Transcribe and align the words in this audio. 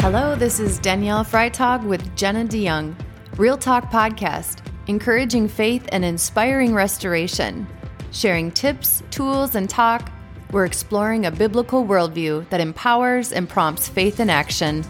Hello, 0.00 0.34
this 0.34 0.60
is 0.60 0.78
Danielle 0.78 1.26
Freitag 1.26 1.84
with 1.84 2.16
Jenna 2.16 2.46
DeYoung, 2.46 2.96
Real 3.36 3.58
Talk 3.58 3.90
Podcast, 3.90 4.66
encouraging 4.86 5.46
faith 5.46 5.86
and 5.92 6.06
inspiring 6.06 6.72
restoration. 6.72 7.66
Sharing 8.10 8.50
tips, 8.50 9.02
tools, 9.10 9.56
and 9.56 9.68
talk, 9.68 10.10
we're 10.52 10.64
exploring 10.64 11.26
a 11.26 11.30
biblical 11.30 11.84
worldview 11.84 12.48
that 12.48 12.62
empowers 12.62 13.30
and 13.30 13.46
prompts 13.46 13.90
faith 13.90 14.20
in 14.20 14.30
action. 14.30 14.86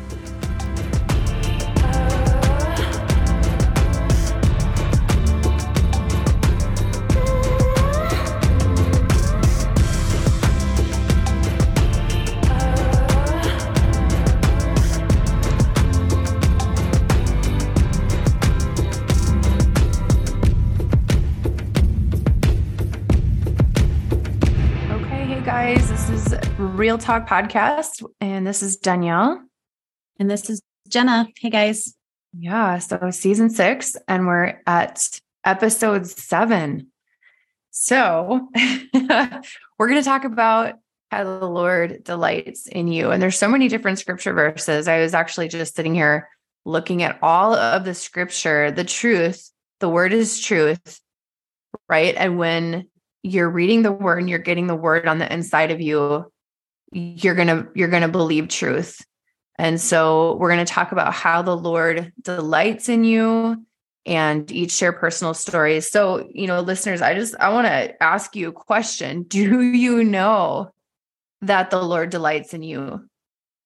Real 26.81 26.97
Talk 26.97 27.29
Podcast, 27.29 28.03
and 28.23 28.47
this 28.47 28.63
is 28.63 28.79
Danielle. 28.79 29.45
And 30.19 30.31
this 30.31 30.49
is 30.49 30.63
Jenna. 30.89 31.29
Hey 31.39 31.51
guys. 31.51 31.95
Yeah, 32.33 32.79
so 32.79 33.11
season 33.11 33.51
six, 33.51 33.97
and 34.09 34.27
we're 34.27 34.63
at 34.67 35.21
episode 35.45 36.07
seven. 36.07 36.87
So 37.71 38.49
we're 38.95 39.89
going 39.89 40.01
to 40.01 40.03
talk 40.03 40.25
about 40.25 40.77
how 41.11 41.25
the 41.25 41.47
Lord 41.47 42.03
delights 42.03 42.67
in 42.67 42.89
you. 42.89 43.11
And 43.11 43.23
there's 43.23 43.37
so 43.37 43.47
many 43.49 43.69
different 43.69 43.99
scripture 43.99 44.33
verses. 44.33 44.89
I 44.89 45.01
was 45.01 45.13
actually 45.13 45.49
just 45.49 45.77
sitting 45.77 45.95
here 45.95 46.31
looking 46.65 47.03
at 47.03 47.19
all 47.21 47.55
of 47.55 47.85
the 47.85 47.93
scripture, 47.93 48.71
the 48.71 48.85
truth, 48.85 49.51
the 49.81 49.89
word 49.91 50.15
is 50.15 50.41
truth, 50.41 50.99
right? 51.91 52.15
And 52.17 52.39
when 52.39 52.89
you're 53.23 53.51
reading 53.51 53.83
the 53.83 53.93
word 53.93 54.21
and 54.21 54.31
you're 54.31 54.39
getting 54.39 54.67
the 54.67 54.75
word 54.75 55.07
on 55.07 55.19
the 55.19 55.31
inside 55.31 55.73
of 55.73 55.83
you, 55.83 56.25
you're 56.93 57.35
going 57.35 57.49
to 57.49 57.69
you're 57.75 57.89
going 57.89 58.03
to 58.03 58.09
believe 58.09 58.49
truth. 58.49 59.05
And 59.59 59.81
so 59.81 60.37
we're 60.37 60.49
going 60.49 60.65
to 60.65 60.73
talk 60.73 60.93
about 60.93 61.13
how 61.13 61.43
the 61.43 61.57
Lord 61.57 62.13
delights 62.23 62.89
in 62.89 63.05
you 63.05 63.65
and 64.07 64.51
each 64.51 64.73
share 64.73 64.93
personal 64.93 65.35
stories. 65.35 65.91
So, 65.91 66.27
you 66.33 66.47
know, 66.47 66.61
listeners, 66.61 67.03
I 67.03 67.15
just 67.15 67.35
I 67.39 67.51
want 67.51 67.67
to 67.67 68.03
ask 68.03 68.35
you 68.35 68.49
a 68.49 68.53
question. 68.53 69.23
Do 69.29 69.61
you 69.61 70.03
know 70.05 70.73
that 71.43 71.71
the 71.71 71.83
Lord 71.83 72.11
delights 72.11 72.55
in 72.55 72.63
you? 72.63 73.09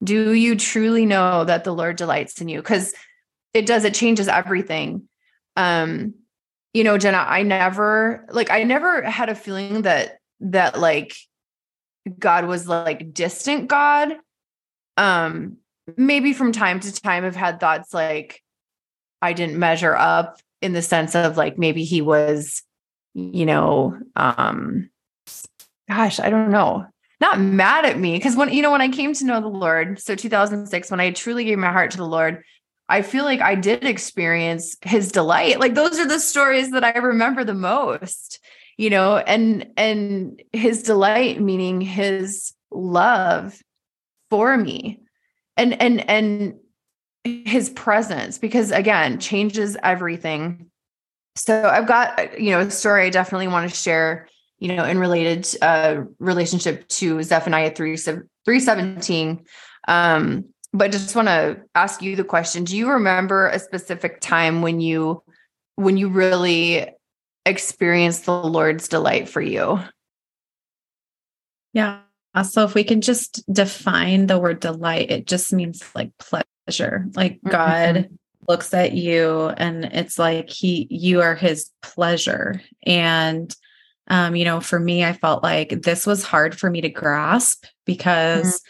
Do 0.03 0.33
you 0.33 0.57
truly 0.57 1.07
know 1.07 1.45
that 1.45 1.65
the 1.65 1.73
Lord 1.73 1.97
delights 1.97 2.41
in 2.41 2.49
you? 2.49 2.61
Cuz 2.61 2.93
it 3.55 3.67
does 3.67 3.85
it 3.85 3.95
changes 3.95 4.29
everything. 4.29 5.09
Um 5.57 6.15
you 6.73 6.83
know, 6.83 6.99
Jenna, 6.99 7.19
I 7.19 7.45
never 7.45 8.27
like 8.31 8.51
I 8.51 8.65
never 8.65 9.03
had 9.03 9.29
a 9.29 9.35
feeling 9.37 9.83
that 9.83 10.19
that 10.41 10.79
like 10.79 11.15
God 12.19 12.47
was 12.47 12.69
like 12.69 13.13
distant 13.13 13.69
God. 13.69 14.15
Um 14.97 15.59
maybe 15.97 16.33
from 16.33 16.53
time 16.53 16.81
to 16.81 16.93
time 16.93 17.25
I've 17.25 17.37
had 17.37 17.61
thoughts 17.61 17.93
like 17.93 18.43
I 19.21 19.33
didn't 19.33 19.59
measure 19.59 19.95
up 19.95 20.39
in 20.63 20.73
the 20.73 20.83
sense 20.83 21.15
of 21.15 21.37
like 21.37 21.59
maybe 21.59 21.85
he 21.85 22.01
was 22.01 22.63
you 23.15 23.47
know 23.47 23.99
um 24.17 24.91
gosh, 25.89 26.21
I 26.21 26.31
don't 26.31 26.51
know. 26.51 26.87
Not 27.21 27.41
mad 27.41 27.85
at 27.85 27.99
me 27.99 28.17
because 28.17 28.37
when 28.37 28.53
you 28.53 28.63
know 28.63 28.71
when 28.71 28.81
I 28.81 28.89
came 28.89 29.15
to 29.15 29.25
know 29.25 29.41
the 29.41 29.49
Lord, 29.49 29.99
so 30.01 30.15
2006 30.15 30.91
when 30.91 31.01
I 31.01 31.11
truly 31.11 31.45
gave 31.45 31.59
my 31.59 31.73
heart 31.73 31.91
to 31.93 31.97
the 31.97 32.07
Lord, 32.07 32.43
I 32.89 33.03
feel 33.03 33.25
like 33.25 33.41
I 33.41 33.55
did 33.55 33.85
experience 33.85 34.77
his 34.83 35.11
delight. 35.13 35.61
Like 35.61 35.75
those 35.75 35.99
are 35.99 36.07
the 36.07 36.21
stories 36.21 36.71
that 36.73 36.85
I 36.85 36.99
remember 36.99 37.45
the 37.45 37.55
most, 37.55 38.41
you 38.77 38.91
know, 38.91 39.19
and 39.19 39.67
and 39.77 40.43
his 40.53 40.83
delight 40.83 41.41
meaning 41.41 41.81
his 41.81 42.53
love 42.71 43.61
for 44.31 44.57
me. 44.57 45.01
And 45.57 45.81
and 45.81 46.09
and 46.11 46.55
his 47.25 47.71
presence 47.71 48.39
because 48.39 48.71
again, 48.71 49.21
changes 49.21 49.77
everything. 49.83 50.71
So 51.37 51.69
I've 51.69 51.87
got 51.87 52.41
you 52.41 52.51
know 52.51 52.61
a 52.61 52.71
story 52.71 53.07
I 53.07 53.11
definitely 53.11 53.49
want 53.49 53.71
to 53.71 53.77
share, 53.77 54.29
you 54.59 54.75
know, 54.75 54.85
in 54.85 54.99
related 54.99 55.47
uh 55.63 56.03
relationship 56.19 56.89
to 56.89 57.23
Zephaniah 57.23 57.75
3 57.75 57.97
317 57.97 59.45
um 59.87 60.45
but 60.73 60.91
just 60.91 61.15
want 61.15 61.29
to 61.29 61.63
ask 61.75 62.03
you 62.03 62.17
the 62.17 62.25
question 62.25 62.65
do 62.65 62.77
you 62.77 62.91
remember 62.91 63.49
a 63.49 63.59
specific 63.59 64.21
time 64.21 64.63
when 64.63 64.81
you 64.81 65.23
when 65.77 65.97
you 65.97 66.09
really 66.09 66.87
experienced 67.47 68.25
the 68.27 68.33
lord's 68.33 68.89
delight 68.89 69.29
for 69.29 69.41
you 69.41 69.79
Yeah. 71.75 72.01
So 72.43 72.65
if 72.65 72.75
we 72.75 72.85
can 72.85 73.01
just 73.01 73.45
define 73.53 74.27
the 74.27 74.39
word 74.39 74.61
delight, 74.61 75.11
it 75.11 75.27
just 75.27 75.53
means 75.53 75.83
like 75.95 76.11
pleasure. 76.19 77.07
Like 77.15 77.41
God 77.47 77.95
Mhm. 77.97 78.19
looks 78.49 78.75
at 78.75 78.93
you 78.93 79.49
and 79.57 79.85
it's 79.87 80.19
like 80.19 80.51
he 80.51 80.87
you 80.91 81.21
are 81.21 81.35
his 81.35 81.71
pleasure. 81.83 82.61
And 82.85 83.55
um, 84.09 84.37
you 84.37 84.45
know, 84.45 84.61
for 84.61 84.79
me, 84.79 85.03
I 85.05 85.15
felt 85.15 85.43
like 85.43 85.83
this 85.83 86.07
was 86.07 86.23
hard 86.25 86.59
for 86.59 86.71
me 86.71 86.81
to 86.83 86.91
grasp 86.91 87.65
because 87.87 88.61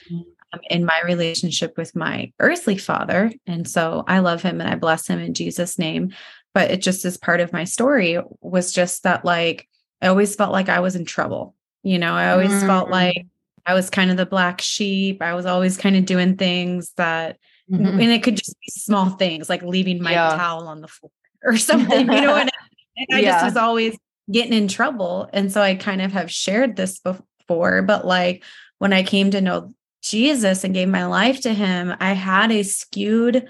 um, 0.52 0.60
in 0.70 0.84
my 0.84 1.00
relationship 1.04 1.76
with 1.76 1.96
my 1.96 2.32
earthly 2.38 2.78
father. 2.78 3.32
And 3.46 3.68
so 3.68 4.04
I 4.06 4.20
love 4.20 4.42
him 4.42 4.60
and 4.60 4.70
I 4.70 4.76
bless 4.76 5.08
him 5.08 5.18
in 5.18 5.34
Jesus' 5.34 5.78
name. 5.78 6.14
But 6.54 6.70
it 6.70 6.80
just 6.80 7.04
is 7.04 7.16
part 7.16 7.40
of 7.40 7.52
my 7.52 7.64
story 7.64 8.18
was 8.40 8.72
just 8.72 9.02
that, 9.02 9.24
like, 9.24 9.68
I 10.00 10.06
always 10.06 10.34
felt 10.36 10.52
like 10.52 10.68
I 10.68 10.80
was 10.80 10.94
in 10.96 11.04
trouble. 11.04 11.54
You 11.82 11.98
know, 11.98 12.14
I 12.14 12.30
always 12.30 12.62
felt 12.62 12.88
Mm. 12.88 12.92
like 12.92 13.26
I 13.66 13.74
was 13.74 13.90
kind 13.90 14.10
of 14.10 14.16
the 14.16 14.26
black 14.26 14.60
sheep. 14.60 15.20
I 15.20 15.34
was 15.34 15.46
always 15.46 15.76
kind 15.76 15.96
of 15.96 16.04
doing 16.06 16.36
things 16.36 16.92
that, 16.96 17.38
Mhm. 17.70 17.88
and 18.00 18.10
it 18.12 18.22
could 18.22 18.36
just 18.36 18.54
be 18.60 18.70
small 18.70 19.10
things 19.10 19.48
like 19.48 19.62
leaving 19.62 20.00
my 20.02 20.12
Yeah. 20.12 20.36
towel 20.36 20.68
on 20.68 20.80
the 20.80 20.88
floor 20.88 21.10
or 21.42 21.56
something, 21.56 22.12
you 22.12 22.20
know, 22.20 22.36
and, 22.36 22.50
and 22.96 23.06
I 23.12 23.20
Yeah. 23.20 23.32
just 23.32 23.44
was 23.44 23.56
always 23.56 23.96
getting 24.30 24.52
in 24.52 24.68
trouble. 24.68 25.28
And 25.32 25.50
so 25.50 25.60
I 25.60 25.74
kind 25.74 26.00
of 26.02 26.12
have 26.12 26.30
shared 26.30 26.76
this 26.76 26.98
before, 27.00 27.82
but 27.82 28.06
like 28.06 28.44
when 28.78 28.92
I 28.92 29.02
came 29.02 29.30
to 29.32 29.40
know 29.40 29.72
Jesus 30.02 30.62
and 30.64 30.74
gave 30.74 30.88
my 30.88 31.06
life 31.06 31.40
to 31.42 31.52
him, 31.54 31.94
I 32.00 32.12
had 32.12 32.52
a 32.52 32.62
skewed 32.62 33.48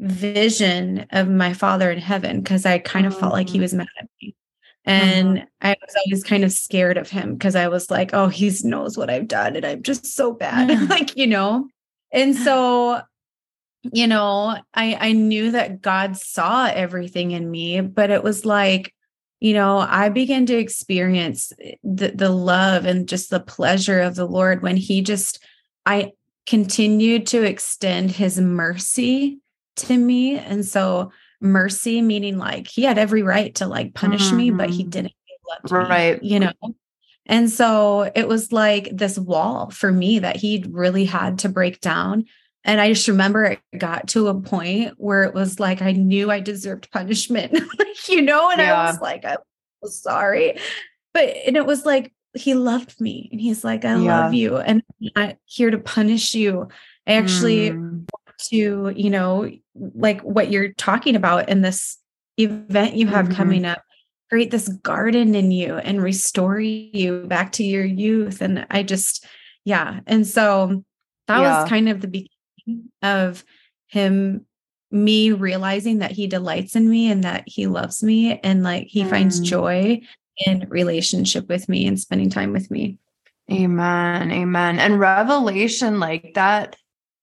vision 0.00 1.06
of 1.10 1.28
my 1.28 1.52
father 1.52 1.90
in 1.90 1.98
heaven 1.98 2.40
because 2.40 2.66
I 2.66 2.78
kind 2.78 3.06
of 3.06 3.16
felt 3.16 3.32
like 3.32 3.48
he 3.48 3.58
Mm. 3.58 3.62
was 3.62 3.74
mad 3.74 3.86
at 3.98 4.08
me. 4.20 4.34
And 4.86 5.46
I 5.62 5.76
was 5.80 5.94
always 6.04 6.22
kind 6.22 6.44
of 6.44 6.52
scared 6.52 6.98
of 6.98 7.08
him 7.08 7.34
because 7.34 7.56
I 7.56 7.68
was 7.68 7.90
like, 7.90 8.10
oh, 8.12 8.28
he 8.28 8.52
knows 8.64 8.98
what 8.98 9.08
I've 9.08 9.28
done 9.28 9.56
and 9.56 9.64
I'm 9.64 9.82
just 9.82 10.06
so 10.06 10.32
bad. 10.32 10.68
Mm. 10.78 10.90
like, 10.90 11.16
you 11.16 11.26
know. 11.26 11.68
And 12.12 12.36
so, 12.46 13.00
you 13.92 14.06
know, 14.06 14.56
I 14.74 14.96
I 15.00 15.12
knew 15.12 15.52
that 15.52 15.80
God 15.80 16.16
saw 16.16 16.66
everything 16.66 17.30
in 17.30 17.50
me, 17.50 17.80
but 17.80 18.10
it 18.10 18.22
was 18.22 18.44
like, 18.44 18.94
you 19.40 19.54
know, 19.54 19.78
I 19.78 20.08
began 20.08 20.46
to 20.46 20.56
experience 20.56 21.52
the 21.82 22.08
the 22.14 22.30
love 22.30 22.84
and 22.84 23.08
just 23.08 23.30
the 23.30 23.40
pleasure 23.40 24.00
of 24.00 24.16
the 24.16 24.26
Lord 24.26 24.62
when 24.62 24.76
he 24.76 25.02
just 25.02 25.42
I 25.86 26.12
continued 26.46 27.26
to 27.28 27.42
extend 27.42 28.10
his 28.10 28.38
mercy 28.38 29.38
to 29.76 29.96
me. 29.96 30.38
And 30.38 30.64
so 30.64 31.12
mercy 31.40 32.00
meaning 32.00 32.38
like 32.38 32.66
he 32.68 32.82
had 32.82 32.98
every 32.98 33.22
right 33.22 33.54
to 33.56 33.66
like 33.66 33.94
punish 33.94 34.32
me, 34.32 34.50
but 34.50 34.70
he 34.70 34.84
Mhm. 34.84 34.90
didn't. 34.90 35.12
He 35.24 35.34
loved 35.48 35.72
me, 35.72 35.94
Right. 35.94 36.22
you 36.22 36.40
know. 36.40 36.52
And 37.26 37.50
so 37.50 38.10
it 38.14 38.28
was 38.28 38.52
like 38.52 38.90
this 38.92 39.18
wall 39.18 39.70
for 39.70 39.90
me 39.90 40.18
that 40.20 40.36
he 40.36 40.64
really 40.68 41.04
had 41.04 41.38
to 41.40 41.48
break 41.48 41.80
down. 41.80 42.24
And 42.64 42.80
I 42.80 42.92
just 42.92 43.08
remember 43.08 43.44
it 43.44 43.60
got 43.76 44.08
to 44.08 44.28
a 44.28 44.40
point 44.40 44.94
where 44.96 45.22
it 45.24 45.34
was 45.34 45.60
like 45.60 45.82
I 45.82 45.92
knew 45.92 46.30
I 46.30 46.40
deserved 46.40 46.90
punishment, 46.90 47.52
you 48.08 48.22
know, 48.22 48.50
and 48.50 48.60
I 48.60 48.86
was 48.86 49.00
like, 49.00 49.24
I'm 49.24 49.36
so 49.82 49.90
sorry. 49.90 50.58
But 51.12 51.28
and 51.46 51.56
it 51.56 51.66
was 51.66 51.84
like 51.84 52.12
he 52.34 52.54
loved 52.54 53.00
me 53.00 53.28
and 53.32 53.40
he's 53.40 53.64
like, 53.64 53.84
I 53.84 53.96
Yeah. 53.96 54.22
love 54.24 54.34
you. 54.34 54.56
And 54.56 54.82
I'm 55.02 55.10
not 55.14 55.36
here 55.44 55.70
to 55.70 55.78
punish 55.78 56.34
you. 56.34 56.68
I 57.06 57.14
actually 57.14 57.70
Mm. 57.70 58.06
To, 58.50 58.92
you 58.94 59.10
know, 59.10 59.50
like 59.94 60.20
what 60.22 60.50
you're 60.50 60.72
talking 60.74 61.16
about 61.16 61.48
in 61.48 61.62
this 61.62 61.98
event 62.38 62.94
you 62.94 63.06
have 63.06 63.28
Mhm. 63.28 63.36
coming 63.36 63.64
up, 63.64 63.82
create 64.30 64.50
this 64.50 64.68
garden 64.68 65.34
in 65.34 65.50
you 65.50 65.76
and 65.76 66.02
restore 66.02 66.58
you 66.58 67.24
back 67.26 67.52
to 67.52 67.64
your 67.64 67.84
youth. 67.84 68.40
And 68.40 68.66
I 68.70 68.82
just, 68.82 69.24
yeah. 69.64 70.00
And 70.06 70.26
so 70.26 70.84
that 71.28 71.40
Yeah. 71.40 71.60
was 71.62 71.68
kind 71.68 71.88
of 71.88 72.00
the 72.00 72.08
beginning 72.08 72.90
of 73.02 73.44
him, 73.88 74.46
me 74.90 75.30
realizing 75.32 75.98
that 75.98 76.12
he 76.12 76.26
delights 76.26 76.74
in 76.76 76.88
me 76.88 77.10
and 77.10 77.22
that 77.24 77.44
he 77.46 77.66
loves 77.66 78.02
me 78.02 78.38
and 78.40 78.62
like 78.62 78.86
he 78.88 79.04
finds 79.04 79.40
Mm. 79.40 79.44
joy 79.44 80.00
in 80.46 80.66
relationship 80.68 81.48
with 81.48 81.68
me 81.68 81.86
and 81.86 81.98
spending 82.00 82.30
time 82.30 82.52
with 82.52 82.70
me. 82.70 82.98
Amen. 83.52 84.32
Amen. 84.32 84.78
And 84.80 84.98
revelation 84.98 86.00
like 86.00 86.32
that 86.34 86.76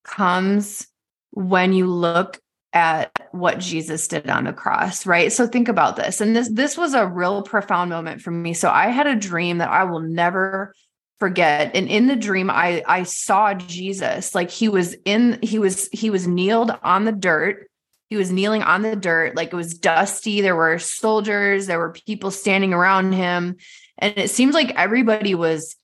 comes 0.03 0.87
when 1.31 1.73
you 1.73 1.87
look 1.87 2.39
at 2.73 3.11
what 3.31 3.59
Jesus 3.59 4.07
did 4.07 4.29
on 4.29 4.45
the 4.45 4.53
cross, 4.53 5.05
right? 5.05 5.31
So 5.31 5.45
think 5.47 5.67
about 5.67 5.95
this. 5.95 6.21
And 6.21 6.35
this 6.35 6.49
this 6.49 6.77
was 6.77 6.93
a 6.93 7.07
real 7.07 7.41
profound 7.41 7.89
moment 7.89 8.21
for 8.21 8.31
me. 8.31 8.53
So 8.53 8.69
I 8.69 8.87
had 8.87 9.07
a 9.07 9.15
dream 9.15 9.57
that 9.57 9.69
I 9.69 9.83
will 9.83 9.99
never 9.99 10.73
forget. 11.19 11.75
And 11.75 11.87
in 11.87 12.07
the 12.07 12.15
dream 12.15 12.49
I 12.49 12.83
I 12.87 13.03
saw 13.03 13.53
Jesus 13.53 14.33
like 14.33 14.49
he 14.49 14.69
was 14.69 14.95
in 15.05 15.39
he 15.41 15.59
was 15.59 15.89
he 15.91 16.09
was 16.09 16.27
kneeled 16.27 16.71
on 16.83 17.05
the 17.05 17.11
dirt. 17.11 17.69
He 18.09 18.15
was 18.17 18.31
kneeling 18.31 18.63
on 18.63 18.81
the 18.81 18.95
dirt 18.95 19.35
like 19.35 19.51
it 19.51 19.55
was 19.55 19.73
dusty. 19.73 20.41
There 20.41 20.55
were 20.55 20.79
soldiers, 20.79 21.67
there 21.67 21.79
were 21.79 21.91
people 21.91 22.31
standing 22.31 22.73
around 22.73 23.13
him 23.13 23.57
and 23.97 24.17
it 24.17 24.29
seemed 24.29 24.53
like 24.53 24.73
everybody 24.75 25.35
was 25.35 25.75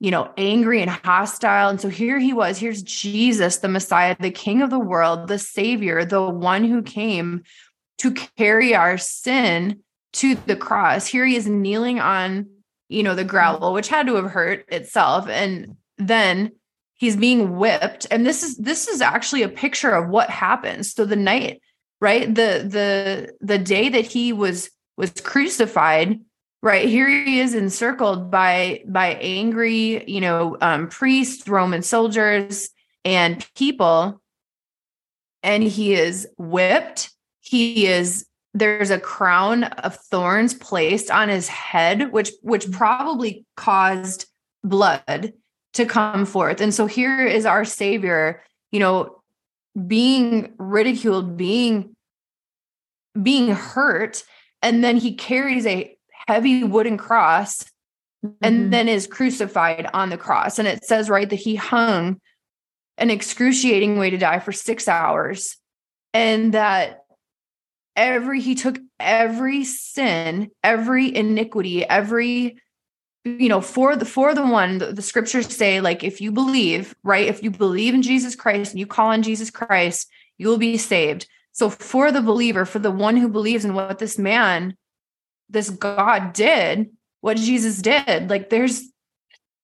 you 0.00 0.10
know, 0.10 0.32
angry 0.36 0.82
and 0.82 0.90
hostile. 0.90 1.70
And 1.70 1.80
so 1.80 1.88
here 1.88 2.18
he 2.18 2.32
was. 2.32 2.58
Here's 2.58 2.82
Jesus, 2.82 3.58
the 3.58 3.68
Messiah, 3.68 4.16
the 4.18 4.30
King 4.30 4.62
of 4.62 4.70
the 4.70 4.78
world, 4.78 5.28
the 5.28 5.38
Savior, 5.38 6.04
the 6.04 6.22
one 6.22 6.64
who 6.64 6.82
came 6.82 7.42
to 7.98 8.12
carry 8.12 8.74
our 8.74 8.98
sin 8.98 9.80
to 10.14 10.34
the 10.34 10.56
cross. 10.56 11.06
Here 11.06 11.24
he 11.24 11.36
is 11.36 11.46
kneeling 11.46 12.00
on, 12.00 12.48
you 12.88 13.02
know, 13.02 13.14
the 13.14 13.24
gravel, 13.24 13.72
which 13.72 13.88
had 13.88 14.06
to 14.06 14.16
have 14.16 14.30
hurt 14.30 14.66
itself. 14.68 15.28
And 15.28 15.76
then 15.98 16.52
he's 16.94 17.16
being 17.16 17.56
whipped. 17.56 18.06
And 18.10 18.26
this 18.26 18.42
is 18.42 18.56
this 18.56 18.88
is 18.88 19.00
actually 19.00 19.42
a 19.42 19.48
picture 19.48 19.90
of 19.90 20.08
what 20.08 20.30
happens. 20.30 20.92
So 20.92 21.04
the 21.04 21.16
night, 21.16 21.60
right? 22.00 22.26
The 22.26 22.66
the 22.68 23.34
the 23.40 23.58
day 23.58 23.88
that 23.88 24.06
he 24.06 24.32
was 24.32 24.70
was 24.96 25.10
crucified, 25.12 26.20
right 26.64 26.88
here 26.88 27.08
he 27.08 27.38
is 27.38 27.54
encircled 27.54 28.30
by 28.30 28.82
by 28.88 29.14
angry 29.20 30.08
you 30.10 30.20
know 30.20 30.56
um, 30.60 30.88
priests 30.88 31.46
roman 31.46 31.82
soldiers 31.82 32.70
and 33.04 33.46
people 33.54 34.20
and 35.44 35.62
he 35.62 35.94
is 35.94 36.26
whipped. 36.38 37.10
He 37.40 37.86
is 37.86 38.26
there's 38.54 38.90
a 38.90 39.00
crown 39.00 39.64
of 39.64 39.96
thorns 39.96 40.54
placed 40.54 41.10
on 41.10 41.28
his 41.28 41.46
head 41.48 42.12
which 42.12 42.32
which 42.42 42.70
probably 42.72 43.44
caused 43.56 44.26
blood 44.64 45.34
to 45.74 45.84
come 45.84 46.24
forth. 46.24 46.60
And 46.60 46.72
so 46.72 46.86
here 46.86 47.24
is 47.26 47.46
our 47.46 47.64
savior 47.64 48.42
you 48.72 48.80
know 48.80 49.20
being 49.86 50.54
ridiculed 50.56 51.36
being 51.36 51.94
being 53.20 53.48
hurt 53.48 54.24
and 54.62 54.82
then 54.82 54.96
he 54.96 55.14
carries 55.14 55.66
a 55.66 55.93
heavy 56.26 56.64
wooden 56.64 56.96
cross 56.96 57.64
mm-hmm. 58.24 58.34
and 58.42 58.72
then 58.72 58.88
is 58.88 59.06
crucified 59.06 59.88
on 59.92 60.10
the 60.10 60.18
cross. 60.18 60.58
And 60.58 60.68
it 60.68 60.84
says, 60.84 61.10
right, 61.10 61.28
that 61.28 61.36
he 61.36 61.56
hung 61.56 62.20
an 62.98 63.10
excruciating 63.10 63.98
way 63.98 64.10
to 64.10 64.18
die 64.18 64.38
for 64.38 64.52
six 64.52 64.88
hours. 64.88 65.56
And 66.12 66.54
that 66.54 67.04
every, 67.96 68.40
he 68.40 68.54
took 68.54 68.78
every 69.00 69.64
sin, 69.64 70.50
every 70.62 71.14
iniquity, 71.14 71.84
every, 71.84 72.56
you 73.24 73.48
know, 73.48 73.60
for 73.60 73.96
the, 73.96 74.04
for 74.04 74.34
the 74.34 74.46
one, 74.46 74.78
the, 74.78 74.92
the 74.92 75.02
scriptures 75.02 75.52
say, 75.54 75.80
like, 75.80 76.04
if 76.04 76.20
you 76.20 76.30
believe, 76.30 76.94
right, 77.02 77.26
if 77.26 77.42
you 77.42 77.50
believe 77.50 77.94
in 77.94 78.02
Jesus 78.02 78.36
Christ 78.36 78.72
and 78.72 78.80
you 78.80 78.86
call 78.86 79.08
on 79.08 79.22
Jesus 79.22 79.50
Christ, 79.50 80.08
you 80.38 80.48
will 80.48 80.58
be 80.58 80.76
saved. 80.76 81.26
So 81.52 81.70
for 81.70 82.12
the 82.12 82.20
believer, 82.20 82.64
for 82.64 82.80
the 82.80 82.90
one 82.90 83.16
who 83.16 83.28
believes 83.28 83.64
in 83.64 83.74
what 83.74 83.98
this 83.98 84.18
man 84.18 84.76
this 85.48 85.70
God 85.70 86.32
did, 86.32 86.90
what 87.20 87.36
Jesus 87.36 87.80
did. 87.80 88.30
Like 88.30 88.50
there's 88.50 88.82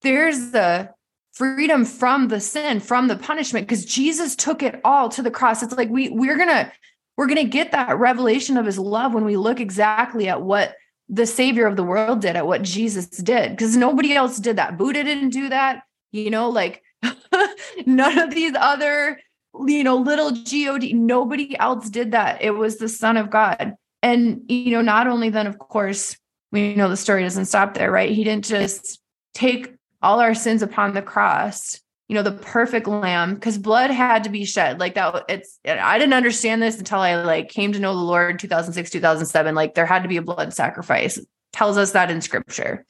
there's 0.02 0.50
the 0.50 0.90
freedom 1.32 1.84
from 1.84 2.28
the 2.28 2.40
sin, 2.40 2.80
from 2.80 3.08
the 3.08 3.16
punishment, 3.16 3.66
because 3.66 3.84
Jesus 3.84 4.36
took 4.36 4.62
it 4.62 4.80
all 4.84 5.08
to 5.10 5.22
the 5.22 5.30
cross. 5.30 5.62
It's 5.62 5.74
like 5.74 5.90
we 5.90 6.08
we're 6.10 6.36
gonna 6.36 6.72
we're 7.16 7.28
gonna 7.28 7.44
get 7.44 7.72
that 7.72 7.98
revelation 7.98 8.56
of 8.56 8.66
his 8.66 8.78
love 8.78 9.14
when 9.14 9.24
we 9.24 9.36
look 9.36 9.60
exactly 9.60 10.28
at 10.28 10.42
what 10.42 10.74
the 11.08 11.26
savior 11.26 11.66
of 11.66 11.76
the 11.76 11.84
world 11.84 12.20
did, 12.20 12.36
at 12.36 12.46
what 12.46 12.62
Jesus 12.62 13.08
did, 13.08 13.50
because 13.50 13.76
nobody 13.76 14.14
else 14.14 14.38
did 14.38 14.56
that. 14.56 14.78
Buddha 14.78 15.02
didn't 15.04 15.30
do 15.30 15.48
that, 15.48 15.82
you 16.12 16.30
know, 16.30 16.48
like 16.48 16.82
none 17.86 18.18
of 18.18 18.30
these 18.30 18.54
other 18.54 19.18
you 19.66 19.82
know 19.82 19.96
little 19.96 20.30
god 20.30 20.84
nobody 20.92 21.58
else 21.58 21.90
did 21.90 22.12
that 22.12 22.40
it 22.40 22.52
was 22.52 22.78
the 22.78 22.88
son 22.88 23.16
of 23.16 23.30
god 23.30 23.74
and, 24.02 24.42
you 24.48 24.72
know, 24.72 24.82
not 24.82 25.06
only 25.06 25.30
then, 25.30 25.46
of 25.46 25.58
course, 25.58 26.16
we 26.52 26.74
know 26.74 26.88
the 26.88 26.96
story 26.96 27.22
doesn't 27.22 27.46
stop 27.46 27.74
there, 27.74 27.90
right? 27.90 28.10
He 28.10 28.24
didn't 28.24 28.44
just 28.44 29.00
take 29.34 29.74
all 30.02 30.20
our 30.20 30.34
sins 30.34 30.62
upon 30.62 30.94
the 30.94 31.02
cross, 31.02 31.80
you 32.08 32.14
know, 32.14 32.22
the 32.22 32.32
perfect 32.32 32.88
lamb, 32.88 33.34
because 33.34 33.58
blood 33.58 33.90
had 33.90 34.24
to 34.24 34.30
be 34.30 34.44
shed. 34.44 34.80
Like 34.80 34.94
that, 34.94 35.24
it's, 35.28 35.60
I 35.64 35.98
didn't 35.98 36.14
understand 36.14 36.62
this 36.62 36.78
until 36.78 36.98
I 36.98 37.22
like 37.22 37.50
came 37.50 37.72
to 37.72 37.78
know 37.78 37.94
the 37.94 38.00
Lord 38.00 38.38
2006, 38.38 38.90
2007. 38.90 39.54
Like 39.54 39.74
there 39.74 39.86
had 39.86 40.02
to 40.02 40.08
be 40.08 40.16
a 40.16 40.22
blood 40.22 40.52
sacrifice. 40.52 41.18
It 41.18 41.28
tells 41.52 41.76
us 41.76 41.92
that 41.92 42.10
in 42.10 42.20
scripture. 42.20 42.84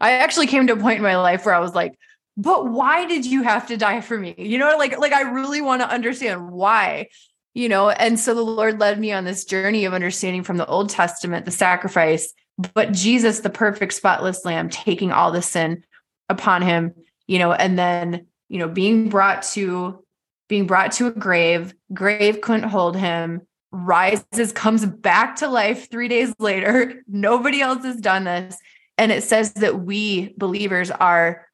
I 0.00 0.12
actually 0.12 0.48
came 0.48 0.66
to 0.66 0.74
a 0.74 0.76
point 0.76 0.98
in 0.98 1.02
my 1.02 1.16
life 1.16 1.46
where 1.46 1.54
I 1.54 1.60
was 1.60 1.74
like, 1.74 1.98
but 2.36 2.68
why 2.70 3.06
did 3.06 3.24
you 3.24 3.42
have 3.42 3.68
to 3.68 3.78
die 3.78 4.02
for 4.02 4.18
me? 4.18 4.34
You 4.36 4.58
know, 4.58 4.76
like, 4.76 4.98
like 4.98 5.12
I 5.12 5.22
really 5.22 5.62
want 5.62 5.80
to 5.80 5.88
understand 5.88 6.50
why 6.50 7.08
you 7.56 7.68
know 7.68 7.90
and 7.90 8.20
so 8.20 8.34
the 8.34 8.42
lord 8.42 8.78
led 8.78 9.00
me 9.00 9.10
on 9.12 9.24
this 9.24 9.44
journey 9.44 9.84
of 9.84 9.94
understanding 9.94 10.42
from 10.42 10.58
the 10.58 10.66
old 10.66 10.90
testament 10.90 11.44
the 11.44 11.50
sacrifice 11.50 12.32
but 12.74 12.92
jesus 12.92 13.40
the 13.40 13.50
perfect 13.50 13.94
spotless 13.94 14.44
lamb 14.44 14.68
taking 14.68 15.10
all 15.10 15.32
the 15.32 15.42
sin 15.42 15.82
upon 16.28 16.60
him 16.60 16.92
you 17.26 17.38
know 17.38 17.52
and 17.52 17.78
then 17.78 18.26
you 18.48 18.58
know 18.58 18.68
being 18.68 19.08
brought 19.08 19.42
to 19.42 20.04
being 20.48 20.66
brought 20.66 20.92
to 20.92 21.06
a 21.06 21.10
grave 21.10 21.74
grave 21.94 22.40
couldn't 22.40 22.68
hold 22.68 22.96
him 22.96 23.40
rises 23.72 24.52
comes 24.52 24.84
back 24.86 25.36
to 25.36 25.48
life 25.48 25.90
3 25.90 26.08
days 26.08 26.34
later. 26.38 27.02
Nobody 27.08 27.60
else 27.60 27.84
has 27.84 27.96
done 27.96 28.24
this. 28.24 28.56
And 28.98 29.12
it 29.12 29.22
says 29.22 29.52
that 29.54 29.80
we 29.80 30.34
believers 30.38 30.90
are 30.90 31.45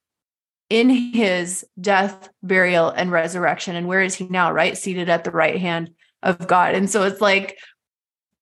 in 0.72 0.88
his 0.88 1.66
death, 1.78 2.30
burial, 2.42 2.88
and 2.88 3.12
resurrection. 3.12 3.76
And 3.76 3.86
where 3.86 4.00
is 4.00 4.14
he 4.14 4.24
now? 4.24 4.52
Right? 4.52 4.76
Seated 4.76 5.10
at 5.10 5.22
the 5.22 5.30
right 5.30 5.60
hand 5.60 5.90
of 6.22 6.46
God. 6.46 6.74
And 6.74 6.88
so 6.88 7.02
it's 7.02 7.20
like, 7.20 7.58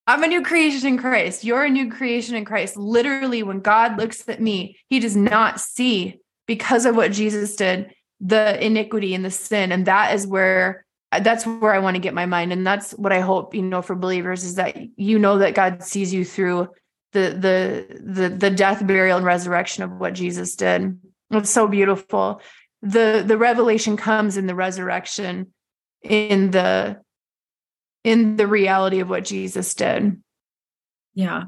I'm 0.07 0.23
a 0.23 0.29
new 0.29 0.45
creation 0.45 0.87
in 0.87 0.97
Christ. 0.97 1.43
You're 1.43 1.65
a 1.65 1.69
new 1.69 1.91
creation 1.91 2.37
in 2.37 2.45
Christ. 2.45 2.77
Literally, 2.77 3.43
when 3.43 3.59
God 3.59 3.99
looks 3.99 4.29
at 4.29 4.41
me, 4.41 4.79
he 4.89 5.01
does 5.01 5.17
not 5.17 5.59
see 5.59 6.21
because 6.47 6.87
of 6.87 6.95
what 6.95 7.11
Jesus 7.11 7.57
did, 7.57 7.93
the 8.21 8.65
iniquity 8.65 9.13
and 9.13 9.25
the 9.25 9.31
sin. 9.33 9.73
And 9.73 9.87
that 9.87 10.15
is 10.15 10.25
where 10.25 10.87
that's 11.11 11.45
where 11.45 11.75
I 11.75 11.81
want 11.81 11.97
to 11.97 12.01
get 12.01 12.15
my 12.15 12.27
mind. 12.27 12.53
And 12.53 12.65
that's 12.65 12.93
what 12.93 13.13
I 13.13 13.19
hope, 13.19 13.57
you 13.57 13.63
know, 13.63 13.83
for 13.83 13.97
believers 13.97 14.45
is 14.45 14.55
that 14.55 14.77
you 14.97 15.19
know 15.19 15.39
that 15.39 15.57
God 15.57 15.83
sees 15.83 16.15
you 16.15 16.25
through 16.25 16.69
the 17.11 17.31
the 17.31 18.01
the 18.01 18.29
the 18.29 18.51
death, 18.51 18.87
burial, 18.87 19.17
and 19.17 19.27
resurrection 19.27 19.83
of 19.83 19.91
what 19.99 20.13
Jesus 20.15 20.55
did. 20.55 20.97
It's 21.31 21.51
so 21.51 21.69
beautiful. 21.69 22.41
The 22.83 23.23
the 23.27 23.39
revelation 23.39 23.97
comes 23.97 24.37
in 24.37 24.47
the 24.47 24.55
resurrection, 24.55 25.53
in 26.03 26.51
the 26.51 27.01
in 28.05 28.37
the 28.37 28.47
reality 28.47 29.01
of 29.01 29.11
what 29.11 29.25
Jesus 29.25 29.75
did. 29.75 30.21
Yeah. 31.15 31.45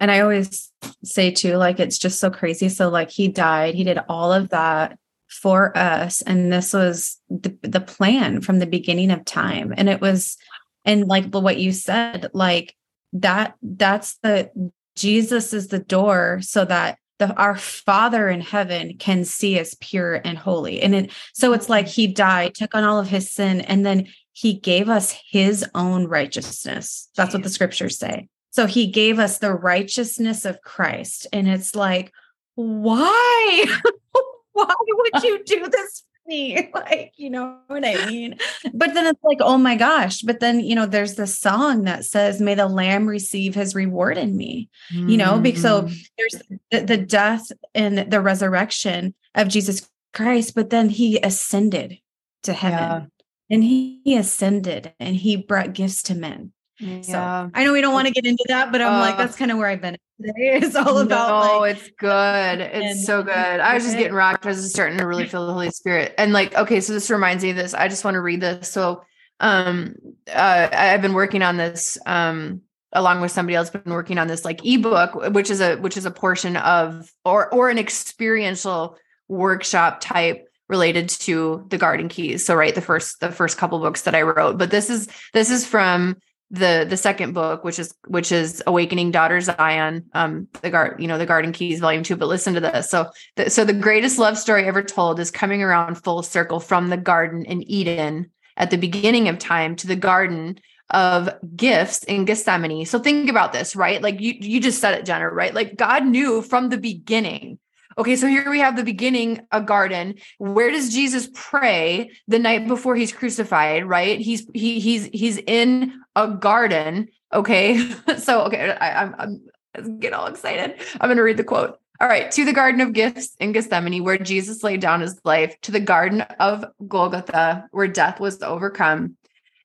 And 0.00 0.10
I 0.10 0.20
always 0.20 0.70
say 1.02 1.30
too, 1.30 1.56
like 1.56 1.80
it's 1.80 1.98
just 1.98 2.20
so 2.20 2.30
crazy. 2.30 2.68
So 2.68 2.88
like 2.88 3.10
he 3.10 3.28
died, 3.28 3.74
he 3.74 3.84
did 3.84 3.98
all 4.08 4.32
of 4.32 4.50
that 4.50 4.98
for 5.28 5.76
us. 5.76 6.22
And 6.22 6.52
this 6.52 6.72
was 6.72 7.18
the, 7.28 7.56
the 7.62 7.80
plan 7.80 8.40
from 8.40 8.58
the 8.58 8.66
beginning 8.66 9.10
of 9.10 9.24
time. 9.24 9.74
And 9.76 9.88
it 9.88 10.00
was, 10.00 10.36
and 10.84 11.06
like 11.06 11.34
what 11.34 11.58
you 11.58 11.72
said, 11.72 12.28
like 12.32 12.74
that, 13.14 13.54
that's 13.62 14.18
the 14.22 14.50
Jesus 14.94 15.52
is 15.52 15.68
the 15.68 15.78
door 15.78 16.40
so 16.42 16.64
that 16.64 16.98
the 17.18 17.34
our 17.34 17.56
father 17.56 18.28
in 18.28 18.40
heaven 18.40 18.96
can 18.98 19.24
see 19.24 19.58
us 19.58 19.76
pure 19.80 20.14
and 20.14 20.38
holy. 20.38 20.80
And 20.80 20.94
it, 20.94 21.12
so 21.34 21.52
it's 21.52 21.68
like 21.68 21.86
he 21.86 22.06
died 22.06 22.54
took 22.54 22.74
on 22.74 22.84
all 22.84 22.98
of 22.98 23.08
his 23.08 23.30
sin 23.30 23.60
and 23.62 23.84
then 23.84 24.08
he 24.32 24.54
gave 24.54 24.88
us 24.88 25.16
his 25.28 25.64
own 25.74 26.06
righteousness. 26.06 27.08
That's 27.16 27.34
what 27.34 27.42
the 27.42 27.48
scriptures 27.48 27.98
say. 27.98 28.28
So 28.50 28.66
he 28.66 28.86
gave 28.86 29.18
us 29.18 29.38
the 29.38 29.52
righteousness 29.52 30.44
of 30.44 30.62
christ. 30.62 31.26
And 31.32 31.48
it's 31.48 31.74
like 31.74 32.12
why? 32.54 33.64
Why 34.52 34.74
would 34.88 35.22
you 35.22 35.44
do 35.44 35.68
this 35.68 36.02
me 36.28 36.70
like 36.74 37.12
you 37.16 37.30
know 37.30 37.58
what 37.66 37.84
i 37.84 38.06
mean 38.06 38.38
but 38.74 38.94
then 38.94 39.06
it's 39.06 39.22
like 39.24 39.38
oh 39.40 39.58
my 39.58 39.74
gosh 39.74 40.20
but 40.22 40.40
then 40.40 40.60
you 40.60 40.74
know 40.74 40.86
there's 40.86 41.16
this 41.16 41.36
song 41.36 41.82
that 41.84 42.04
says 42.04 42.40
may 42.40 42.54
the 42.54 42.68
lamb 42.68 43.06
receive 43.06 43.54
his 43.54 43.74
reward 43.74 44.16
in 44.16 44.36
me 44.36 44.68
mm. 44.92 45.10
you 45.10 45.16
know 45.16 45.40
because 45.40 45.62
so 45.62 45.82
mm. 45.82 46.08
there's 46.16 46.42
the, 46.70 46.80
the 46.80 46.96
death 46.96 47.50
and 47.74 48.10
the 48.10 48.20
resurrection 48.20 49.14
of 49.34 49.48
jesus 49.48 49.88
christ 50.14 50.54
but 50.54 50.70
then 50.70 50.88
he 50.88 51.18
ascended 51.20 51.98
to 52.42 52.52
heaven 52.52 52.78
yeah. 52.78 53.06
and 53.50 53.64
he, 53.64 54.00
he 54.04 54.16
ascended 54.16 54.92
and 55.00 55.16
he 55.16 55.36
brought 55.36 55.72
gifts 55.72 56.02
to 56.04 56.14
men 56.14 56.52
yeah. 56.78 57.00
So 57.02 57.50
I 57.54 57.64
know 57.64 57.72
we 57.72 57.80
don't 57.80 57.92
want 57.92 58.06
to 58.06 58.12
get 58.12 58.26
into 58.26 58.44
that, 58.48 58.70
but 58.72 58.80
I'm 58.80 58.94
uh, 58.94 59.00
like, 59.00 59.16
that's 59.16 59.36
kind 59.36 59.50
of 59.50 59.58
where 59.58 59.66
I've 59.66 59.80
been 59.80 59.96
today. 60.20 60.58
It's 60.62 60.76
all 60.76 60.98
about. 60.98 61.30
Oh, 61.30 61.60
like, 61.60 61.76
it's 61.76 61.90
good. 61.98 62.60
It's 62.78 63.04
so 63.04 63.22
good. 63.22 63.32
I 63.34 63.74
was 63.74 63.84
just 63.84 63.96
getting 63.96 64.12
rocked. 64.12 64.46
I 64.46 64.50
was 64.50 64.62
just 64.62 64.74
starting 64.74 64.98
to 64.98 65.06
really 65.06 65.26
feel 65.28 65.46
the 65.46 65.52
Holy 65.52 65.70
Spirit. 65.70 66.14
And 66.18 66.32
like, 66.32 66.54
okay, 66.54 66.80
so 66.80 66.92
this 66.92 67.10
reminds 67.10 67.42
me 67.42 67.50
of 67.50 67.56
this. 67.56 67.74
I 67.74 67.88
just 67.88 68.04
want 68.04 68.14
to 68.14 68.20
read 68.20 68.40
this. 68.40 68.70
So 68.70 69.02
um 69.40 69.94
uh 70.32 70.68
I've 70.72 71.02
been 71.02 71.12
working 71.12 71.42
on 71.42 71.56
this 71.56 71.96
um 72.06 72.62
along 72.92 73.20
with 73.20 73.30
somebody 73.30 73.54
else 73.54 73.70
been 73.70 73.92
working 73.92 74.18
on 74.18 74.26
this 74.26 74.44
like 74.44 74.64
ebook 74.64 75.14
which 75.32 75.50
is 75.50 75.60
a 75.60 75.76
which 75.76 75.96
is 75.96 76.06
a 76.06 76.10
portion 76.10 76.56
of 76.56 77.08
or 77.24 77.52
or 77.54 77.70
an 77.70 77.78
experiential 77.78 78.96
workshop 79.28 80.00
type 80.00 80.48
related 80.68 81.08
to 81.08 81.64
the 81.68 81.78
garden 81.78 82.08
keys 82.08 82.44
so 82.44 82.54
right 82.54 82.74
the 82.74 82.80
first 82.80 83.20
the 83.20 83.30
first 83.30 83.58
couple 83.58 83.78
books 83.78 84.02
that 84.02 84.14
i 84.14 84.22
wrote 84.22 84.58
but 84.58 84.70
this 84.70 84.90
is 84.90 85.08
this 85.34 85.50
is 85.50 85.64
from 85.64 86.16
the 86.50 86.86
the 86.88 86.96
second 86.96 87.34
book 87.34 87.62
which 87.62 87.78
is 87.78 87.94
which 88.06 88.32
is 88.32 88.62
awakening 88.66 89.10
daughter 89.10 89.38
zion 89.40 90.04
um 90.14 90.48
the 90.62 90.70
guard 90.70 90.98
you 90.98 91.06
know 91.06 91.18
the 91.18 91.26
garden 91.26 91.52
keys 91.52 91.78
volume 91.78 92.02
2 92.02 92.16
but 92.16 92.26
listen 92.26 92.54
to 92.54 92.60
this 92.60 92.88
so 92.88 93.10
the, 93.36 93.50
so 93.50 93.64
the 93.64 93.72
greatest 93.74 94.18
love 94.18 94.38
story 94.38 94.64
ever 94.64 94.82
told 94.82 95.20
is 95.20 95.30
coming 95.30 95.62
around 95.62 95.96
full 95.96 96.22
circle 96.22 96.58
from 96.58 96.88
the 96.88 96.96
garden 96.96 97.44
in 97.44 97.62
eden 97.70 98.30
at 98.56 98.70
the 98.70 98.78
beginning 98.78 99.28
of 99.28 99.38
time 99.38 99.76
to 99.76 99.86
the 99.86 99.96
garden 99.96 100.58
of 100.90 101.28
gifts 101.54 102.02
in 102.04 102.24
Gethsemane. 102.24 102.86
So 102.86 102.98
think 102.98 103.28
about 103.28 103.52
this, 103.52 103.76
right? 103.76 104.00
Like 104.00 104.20
you 104.20 104.34
you 104.40 104.60
just 104.60 104.80
said 104.80 104.94
it, 104.94 105.04
Jenna, 105.04 105.28
right? 105.28 105.54
Like 105.54 105.76
God 105.76 106.06
knew 106.06 106.42
from 106.42 106.68
the 106.68 106.78
beginning. 106.78 107.58
Okay, 107.98 108.14
so 108.14 108.28
here 108.28 108.48
we 108.48 108.60
have 108.60 108.76
the 108.76 108.84
beginning, 108.84 109.40
a 109.50 109.60
garden. 109.60 110.14
Where 110.38 110.70
does 110.70 110.94
Jesus 110.94 111.28
pray 111.34 112.12
the 112.28 112.38
night 112.38 112.68
before 112.68 112.94
he's 112.94 113.12
crucified, 113.12 113.86
right? 113.86 114.20
He's 114.20 114.46
he 114.54 114.78
he's 114.78 115.06
he's 115.06 115.38
in 115.38 116.00
a 116.14 116.28
garden. 116.28 117.08
Okay. 117.32 117.90
so 118.18 118.42
okay, 118.42 118.70
I, 118.70 119.02
I'm 119.02 119.42
I'm 119.74 119.98
get 119.98 120.12
all 120.12 120.28
excited. 120.28 120.80
I'm 121.00 121.10
gonna 121.10 121.24
read 121.24 121.38
the 121.38 121.44
quote. 121.44 121.80
All 122.00 122.06
right, 122.06 122.30
to 122.30 122.44
the 122.44 122.52
Garden 122.52 122.80
of 122.80 122.92
Gifts 122.92 123.34
in 123.40 123.50
Gethsemane, 123.50 124.04
where 124.04 124.18
Jesus 124.18 124.62
laid 124.62 124.80
down 124.80 125.00
his 125.00 125.20
life, 125.24 125.60
to 125.62 125.72
the 125.72 125.80
Garden 125.80 126.20
of 126.20 126.64
Golgotha, 126.86 127.66
where 127.72 127.88
death 127.88 128.20
was 128.20 128.40
overcome, 128.40 129.16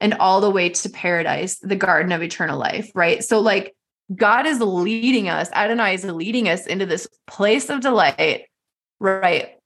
and 0.02 0.16
all 0.16 0.42
the 0.42 0.50
way 0.50 0.70
to 0.70 0.90
paradise, 0.90 1.60
the 1.60 1.76
garden 1.76 2.12
of 2.12 2.24
eternal 2.24 2.58
life, 2.58 2.90
right? 2.96 3.24
So, 3.24 3.40
like, 3.40 3.76
God 4.16 4.46
is 4.46 4.60
leading 4.60 5.30
us, 5.30 5.50
Adonai 5.52 5.96
is 5.96 6.04
leading 6.04 6.50
us 6.50 6.66
into 6.68 6.86
this 6.86 7.08
place 7.28 7.70
of 7.70 7.82
delight, 7.82 8.46
right? 9.00 9.58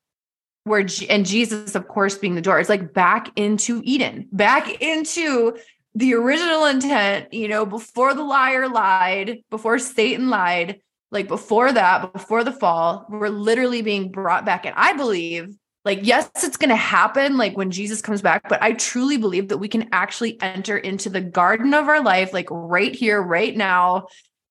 Where, 0.64 0.86
and 1.10 1.26
Jesus, 1.26 1.76
of 1.76 1.88
course, 1.88 2.18
being 2.18 2.36
the 2.36 2.42
door, 2.42 2.60
it's 2.60 2.70
like 2.70 2.94
back 2.94 3.32
into 3.36 3.82
Eden, 3.86 4.28
back 4.32 4.82
into 4.82 5.58
the 5.96 6.14
original 6.14 6.66
intent, 6.66 7.34
you 7.34 7.48
know, 7.48 7.66
before 7.66 8.14
the 8.14 8.24
liar 8.24 8.68
lied, 8.68 9.40
before 9.50 9.80
Satan 9.80 10.30
lied, 10.30 10.82
like 11.12 11.28
before 11.28 11.72
that, 11.72 12.14
before 12.14 12.44
the 12.44 12.52
fall, 12.52 13.06
we're 13.10 13.30
literally 13.30 13.82
being 13.82 14.12
brought 14.12 14.46
back. 14.46 14.66
And 14.66 14.76
I 14.78 14.94
believe 14.94 15.56
like 15.88 16.00
yes 16.04 16.30
it's 16.44 16.58
going 16.58 16.70
to 16.70 16.76
happen 16.76 17.38
like 17.38 17.56
when 17.56 17.72
jesus 17.72 18.02
comes 18.02 18.22
back 18.22 18.48
but 18.50 18.62
i 18.62 18.74
truly 18.74 19.16
believe 19.16 19.48
that 19.48 19.58
we 19.58 19.70
can 19.70 19.88
actually 19.94 20.40
enter 20.42 20.78
into 20.78 21.10
the 21.10 21.22
garden 21.22 21.74
of 21.74 21.88
our 21.88 22.04
life 22.04 22.34
like 22.34 22.48
right 22.52 22.94
here 22.94 23.22
right 23.22 23.56
now 23.56 24.06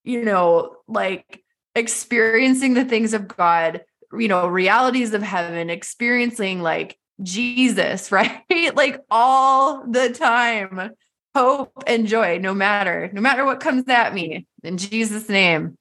you 0.07 0.23
know 0.23 0.75
like 0.87 1.43
experiencing 1.75 2.73
the 2.73 2.85
things 2.85 3.13
of 3.13 3.27
god 3.27 3.81
you 4.17 4.27
know 4.27 4.47
realities 4.47 5.13
of 5.13 5.21
heaven 5.21 5.69
experiencing 5.69 6.61
like 6.61 6.97
jesus 7.21 8.11
right 8.11 8.41
like 8.75 8.99
all 9.11 9.85
the 9.87 10.09
time 10.09 10.91
hope 11.35 11.71
and 11.85 12.07
joy 12.07 12.39
no 12.39 12.53
matter 12.53 13.09
no 13.13 13.21
matter 13.21 13.45
what 13.45 13.59
comes 13.59 13.87
at 13.87 14.13
me 14.13 14.47
in 14.63 14.77
jesus 14.77 15.29
name 15.29 15.77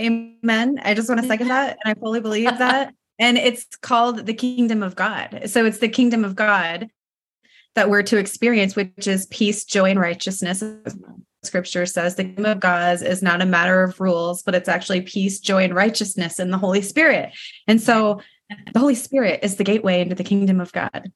amen 0.00 0.80
i 0.82 0.94
just 0.94 1.08
want 1.08 1.20
to 1.20 1.26
second 1.26 1.48
that 1.48 1.76
and 1.84 1.92
i 1.96 2.00
fully 2.00 2.20
believe 2.20 2.46
that 2.58 2.94
and 3.22 3.38
it's 3.38 3.64
called 3.76 4.26
the 4.26 4.34
kingdom 4.34 4.82
of 4.82 4.96
God. 4.96 5.42
So 5.46 5.64
it's 5.64 5.78
the 5.78 5.88
kingdom 5.88 6.24
of 6.24 6.34
God 6.34 6.88
that 7.74 7.88
we're 7.88 8.02
to 8.02 8.18
experience, 8.18 8.74
which 8.74 9.06
is 9.06 9.26
peace, 9.26 9.64
joy, 9.64 9.90
and 9.90 10.00
righteousness. 10.00 10.62
Scripture 11.42 11.86
says 11.86 12.14
the 12.14 12.24
kingdom 12.24 12.46
of 12.46 12.60
God 12.60 13.02
is 13.02 13.22
not 13.22 13.42
a 13.42 13.46
matter 13.46 13.82
of 13.82 14.00
rules, 14.00 14.42
but 14.42 14.54
it's 14.54 14.68
actually 14.68 15.02
peace, 15.02 15.40
joy, 15.40 15.64
and 15.64 15.74
righteousness 15.74 16.38
in 16.38 16.50
the 16.50 16.58
Holy 16.58 16.82
Spirit. 16.82 17.32
And 17.66 17.80
so 17.80 18.20
the 18.72 18.78
Holy 18.78 18.94
Spirit 18.94 19.40
is 19.42 19.56
the 19.56 19.64
gateway 19.64 20.00
into 20.00 20.14
the 20.14 20.24
kingdom 20.24 20.60
of 20.60 20.72
God. 20.72 21.12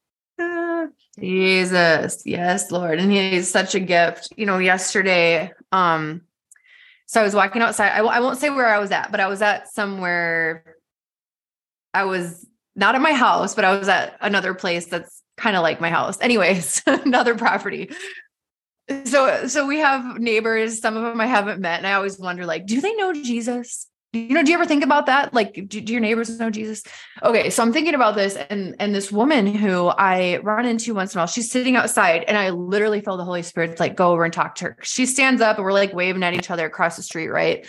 Jesus. 1.18 2.23
Yes, 2.26 2.71
Lord. 2.71 2.99
And 2.99 3.11
he 3.11 3.37
is 3.37 3.50
such 3.50 3.75
a 3.75 3.80
gift. 3.80 4.33
You 4.37 4.45
know, 4.47 4.59
yesterday, 4.59 5.52
um, 5.73 6.23
so 7.06 7.21
I 7.21 7.25
was 7.25 7.35
walking 7.35 7.62
outside. 7.62 7.92
I 7.92 7.99
w- 7.99 8.14
I 8.14 8.21
won't 8.21 8.38
say 8.38 8.50
where 8.50 8.66
I 8.66 8.78
was 8.78 8.90
at, 8.90 9.11
but 9.11 9.21
I 9.21 9.28
was 9.28 9.40
at 9.40 9.73
somewhere 9.73 10.76
I 11.97 12.04
was 12.04 12.47
not 12.75 12.95
at 12.95 13.00
my 13.00 13.14
house, 13.14 13.54
but 13.54 13.64
I 13.64 13.78
was 13.78 13.88
at 13.88 14.18
another 14.21 14.52
place 14.52 14.85
that's 14.85 15.23
kind 15.38 15.56
of 15.56 15.62
like 15.62 15.80
my 15.80 15.88
house. 15.88 16.21
Anyways, 16.21 16.83
another 16.87 17.35
property. 17.35 17.90
So 19.05 19.47
so 19.49 19.66
we 19.66 19.78
have 19.78 20.19
neighbors, 20.19 20.81
some 20.81 20.97
of 20.97 21.02
them 21.02 21.21
I 21.21 21.26
haven't 21.26 21.61
met 21.61 21.78
and 21.78 21.87
I 21.87 21.95
always 21.95 22.19
wonder 22.19 22.47
like 22.47 22.66
do 22.66 22.81
they 22.81 22.95
know 22.95 23.12
Jesus? 23.12 23.88
You 24.12 24.28
know, 24.28 24.43
do 24.43 24.50
you 24.50 24.57
ever 24.57 24.64
think 24.64 24.85
about 24.85 25.07
that? 25.07 25.35
Like 25.35 25.55
do, 25.55 25.81
do 25.81 25.93
your 25.93 26.00
neighbors 26.00 26.38
know 26.38 26.50
Jesus? 26.50 26.85
Okay, 27.23 27.50
so 27.50 27.62
I'm 27.62 27.73
thinking 27.73 27.95
about 27.95 28.14
this 28.14 28.37
and 28.37 28.76
and 28.78 28.95
this 28.95 29.11
woman 29.11 29.47
who 29.47 29.88
I 29.88 30.38
run 30.38 30.66
into 30.66 30.95
once 30.95 31.14
in 31.14 31.19
a 31.19 31.21
while, 31.21 31.26
she's 31.26 31.50
sitting 31.50 31.76
outside 31.76 32.25
and 32.28 32.37
I 32.37 32.50
literally 32.50 33.00
feel 33.00 33.16
the 33.16 33.25
Holy 33.25 33.43
Spirit 33.43 33.81
like 33.81 33.97
go 33.97 34.12
over 34.12 34.25
and 34.25 34.33
talk 34.33 34.55
to 34.57 34.66
her. 34.66 34.76
She 34.83 35.05
stands 35.07 35.43
up 35.43 35.57
and 35.57 35.64
we're 35.64 35.73
like 35.73 35.93
waving 35.93 36.23
at 36.23 36.35
each 36.35 36.50
other 36.50 36.66
across 36.66 36.97
the 36.97 37.02
street, 37.02 37.28
right? 37.28 37.66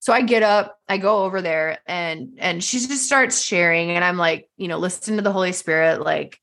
so 0.00 0.12
i 0.12 0.22
get 0.22 0.42
up 0.42 0.78
i 0.88 0.98
go 0.98 1.24
over 1.24 1.40
there 1.40 1.78
and 1.86 2.38
and 2.38 2.64
she 2.64 2.78
just 2.78 3.04
starts 3.04 3.42
sharing 3.42 3.90
and 3.90 4.04
i'm 4.04 4.16
like 4.16 4.48
you 4.56 4.66
know 4.66 4.78
listen 4.78 5.16
to 5.16 5.22
the 5.22 5.32
holy 5.32 5.52
spirit 5.52 6.00
like 6.00 6.40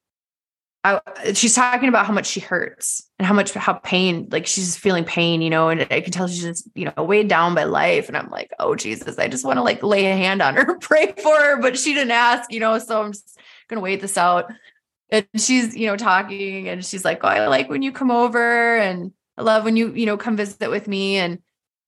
I, 0.96 1.34
she's 1.34 1.56
talking 1.56 1.90
about 1.90 2.06
how 2.06 2.14
much 2.14 2.28
she 2.28 2.40
hurts 2.40 3.10
and 3.20 3.26
how 3.26 3.34
much 3.34 3.54
how 3.54 3.74
pain 3.74 4.28
like 4.32 4.48
she's 4.48 4.78
feeling 4.78 5.04
pain 5.04 5.42
you 5.42 5.50
know 5.50 5.70
and 5.70 5.82
i 5.92 6.02
can 6.02 6.12
tell 6.12 6.28
she's 6.28 6.42
just 6.42 6.70
you 6.76 6.86
know 6.86 7.04
weighed 7.04 7.28
down 7.28 7.56
by 7.56 7.64
life. 7.64 8.08
And 8.08 8.18
i'm 8.18 8.30
like 8.30 8.52
oh 8.60 8.76
jesus 8.76 9.18
i 9.18 9.28
just 9.28 9.46
want 9.46 9.58
to 9.58 9.64
like 9.64 9.84
lay 9.84 10.06
a 10.06 10.16
hand 10.16 10.42
on 10.42 10.56
her 10.56 10.78
pray 10.82 11.14
for 11.22 11.36
her 11.36 11.62
but 11.62 11.78
she 11.78 11.94
didn't 11.94 12.12
ask 12.12 12.52
you 12.52 12.60
know 12.60 12.78
so 12.80 13.02
i'm 13.02 13.12
just 13.12 13.38
gonna 13.68 13.82
wait 13.82 14.02
this 14.02 14.18
out. 14.18 14.52
And 15.10 15.26
she's 15.38 15.76
you 15.76 15.88
know 15.88 15.96
talking 15.96 16.68
and 16.68 16.86
she's 16.86 17.06
like 17.06 17.20
oh 17.24 17.28
i 17.28 17.48
like 17.48 17.70
when 17.70 17.82
you 17.82 17.92
come 17.92 18.12
over 18.12 18.78
and 18.78 19.12
i 19.38 19.42
love 19.42 19.64
when 19.64 19.78
you 19.78 19.94
you 19.94 20.06
know 20.06 20.18
come 20.18 20.36
visit 20.36 20.70
with 20.70 20.88
me. 20.88 21.18
And 21.18 21.40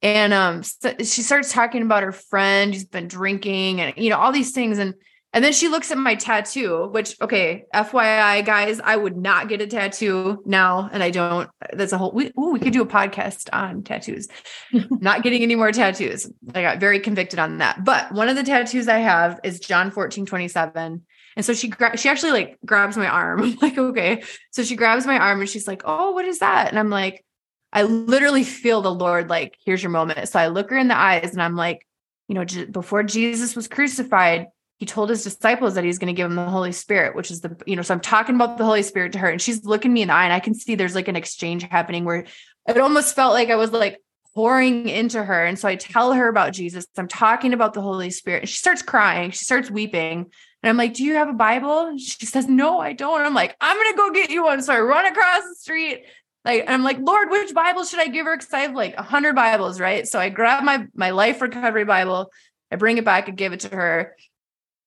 and 0.01 0.33
um 0.33 0.63
so 0.63 0.95
she 0.99 1.21
starts 1.21 1.51
talking 1.51 1.81
about 1.81 2.03
her 2.03 2.11
friend 2.11 2.73
who's 2.73 2.85
been 2.85 3.07
drinking 3.07 3.81
and 3.81 3.93
you 3.97 4.09
know 4.09 4.17
all 4.17 4.31
these 4.31 4.51
things. 4.51 4.77
And 4.77 4.93
and 5.33 5.43
then 5.43 5.53
she 5.53 5.67
looks 5.67 5.91
at 5.91 5.97
my 5.97 6.15
tattoo 6.15 6.87
which 6.91 7.15
okay 7.21 7.65
fyi 7.73 8.45
guys 8.45 8.79
i 8.83 8.95
would 8.95 9.15
not 9.15 9.47
get 9.47 9.61
a 9.61 9.67
tattoo 9.67 10.41
now 10.45 10.89
and 10.91 11.03
i 11.03 11.09
don't 11.09 11.49
that's 11.73 11.91
a 11.91 11.97
whole 11.97 12.11
we, 12.11 12.31
ooh, 12.39 12.51
we 12.51 12.59
could 12.59 12.73
do 12.73 12.81
a 12.81 12.85
podcast 12.85 13.49
on 13.53 13.83
tattoos. 13.83 14.27
Not 14.89 15.23
getting 15.23 15.41
any 15.41 15.55
more 15.55 15.71
tattoos. 15.71 16.31
I 16.53 16.61
got 16.61 16.79
very 16.79 16.99
convicted 16.99 17.39
on 17.39 17.57
that. 17.59 17.83
But 17.83 18.11
one 18.11 18.29
of 18.29 18.35
the 18.35 18.43
tattoos 18.43 18.87
i 18.87 18.97
have 18.97 19.39
is 19.43 19.59
john 19.59 19.91
14 19.91 20.25
27 20.25 21.03
and 21.35 21.45
so 21.45 21.53
she 21.53 21.67
gra- 21.69 21.97
she 21.97 22.09
actually 22.09 22.31
like 22.31 22.57
grabs 22.65 22.97
my 22.97 23.07
arm. 23.07 23.41
I'm 23.43 23.55
like 23.61 23.77
okay. 23.77 24.23
So 24.51 24.63
she 24.63 24.75
grabs 24.75 25.05
my 25.05 25.17
arm 25.17 25.39
and 25.41 25.49
she's 25.49 25.67
like 25.67 25.83
oh 25.85 26.11
what 26.11 26.25
is 26.25 26.39
that? 26.39 26.69
And 26.69 26.79
i'm 26.79 26.89
like 26.89 27.23
I 27.71 27.83
literally 27.83 28.43
feel 28.43 28.81
the 28.81 28.93
Lord 28.93 29.29
like, 29.29 29.55
here's 29.63 29.83
your 29.83 29.91
moment. 29.91 30.27
So 30.29 30.39
I 30.39 30.47
look 30.47 30.71
her 30.71 30.77
in 30.77 30.87
the 30.87 30.97
eyes 30.97 31.33
and 31.33 31.41
I'm 31.41 31.55
like, 31.55 31.85
you 32.27 32.33
know, 32.33 32.43
j- 32.43 32.65
before 32.65 33.03
Jesus 33.03 33.55
was 33.55 33.67
crucified, 33.67 34.47
he 34.79 34.85
told 34.85 35.09
his 35.09 35.23
disciples 35.23 35.75
that 35.75 35.83
he's 35.83 35.99
going 35.99 36.13
to 36.13 36.17
give 36.17 36.29
them 36.29 36.35
the 36.35 36.49
Holy 36.49 36.71
Spirit, 36.71 37.15
which 37.15 37.31
is 37.31 37.41
the, 37.41 37.55
you 37.65 37.75
know, 37.75 37.81
so 37.81 37.93
I'm 37.93 37.99
talking 37.99 38.35
about 38.35 38.57
the 38.57 38.65
Holy 38.65 38.81
Spirit 38.81 39.11
to 39.13 39.19
her 39.19 39.29
and 39.29 39.41
she's 39.41 39.65
looking 39.65 39.91
me 39.91 40.01
in 40.01 40.07
the 40.07 40.13
eye 40.13 40.23
and 40.23 40.33
I 40.33 40.39
can 40.39 40.53
see 40.53 40.75
there's 40.75 40.95
like 40.95 41.07
an 41.07 41.15
exchange 41.15 41.63
happening 41.63 42.05
where 42.05 42.25
it 42.67 42.77
almost 42.77 43.15
felt 43.15 43.33
like 43.33 43.49
I 43.49 43.55
was 43.55 43.71
like 43.71 43.99
pouring 44.33 44.87
into 44.87 45.21
her. 45.21 45.45
And 45.45 45.59
so 45.59 45.67
I 45.67 45.75
tell 45.75 46.13
her 46.13 46.27
about 46.27 46.53
Jesus. 46.53 46.85
I'm 46.97 47.07
talking 47.07 47.53
about 47.53 47.73
the 47.73 47.81
Holy 47.81 48.09
Spirit. 48.09 48.43
And 48.43 48.49
she 48.49 48.55
starts 48.55 48.81
crying. 48.81 49.31
She 49.31 49.43
starts 49.43 49.69
weeping. 49.69 50.31
And 50.63 50.69
I'm 50.69 50.77
like, 50.77 50.93
Do 50.93 51.03
you 51.03 51.15
have 51.15 51.29
a 51.29 51.33
Bible? 51.33 51.97
She 51.97 52.25
says, 52.25 52.47
No, 52.47 52.79
I 52.79 52.93
don't. 52.93 53.21
I'm 53.21 53.33
like, 53.33 53.55
I'm 53.59 53.75
going 53.75 53.91
to 53.91 53.97
go 53.97 54.11
get 54.11 54.29
you 54.29 54.43
one. 54.43 54.61
So 54.61 54.73
I 54.73 54.79
run 54.79 55.05
across 55.05 55.43
the 55.43 55.55
street 55.55 56.05
like 56.45 56.65
I'm 56.67 56.83
like, 56.83 56.99
Lord, 56.99 57.29
which 57.29 57.53
Bible 57.53 57.83
should 57.83 57.99
I 57.99 58.07
give 58.07 58.25
her? 58.25 58.37
Because 58.37 58.53
I 58.53 58.59
have 58.59 58.73
like 58.73 58.95
a 58.97 59.03
hundred 59.03 59.35
Bibles, 59.35 59.79
right? 59.79 60.07
So 60.07 60.19
I 60.19 60.29
grab 60.29 60.63
my 60.63 60.87
my 60.93 61.09
life 61.11 61.41
recovery 61.41 61.83
Bible, 61.85 62.31
I 62.71 62.75
bring 62.75 62.97
it 62.97 63.05
back 63.05 63.27
and 63.27 63.37
give 63.37 63.53
it 63.53 63.61
to 63.61 63.75
her. 63.75 64.15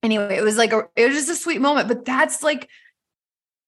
Anyway, 0.03 0.37
it 0.37 0.43
was 0.43 0.57
like 0.57 0.73
a, 0.73 0.89
it 0.97 1.07
was 1.07 1.17
just 1.17 1.31
a 1.31 1.35
sweet 1.35 1.61
moment. 1.61 1.89
But 1.89 2.05
that's 2.05 2.43
like 2.43 2.69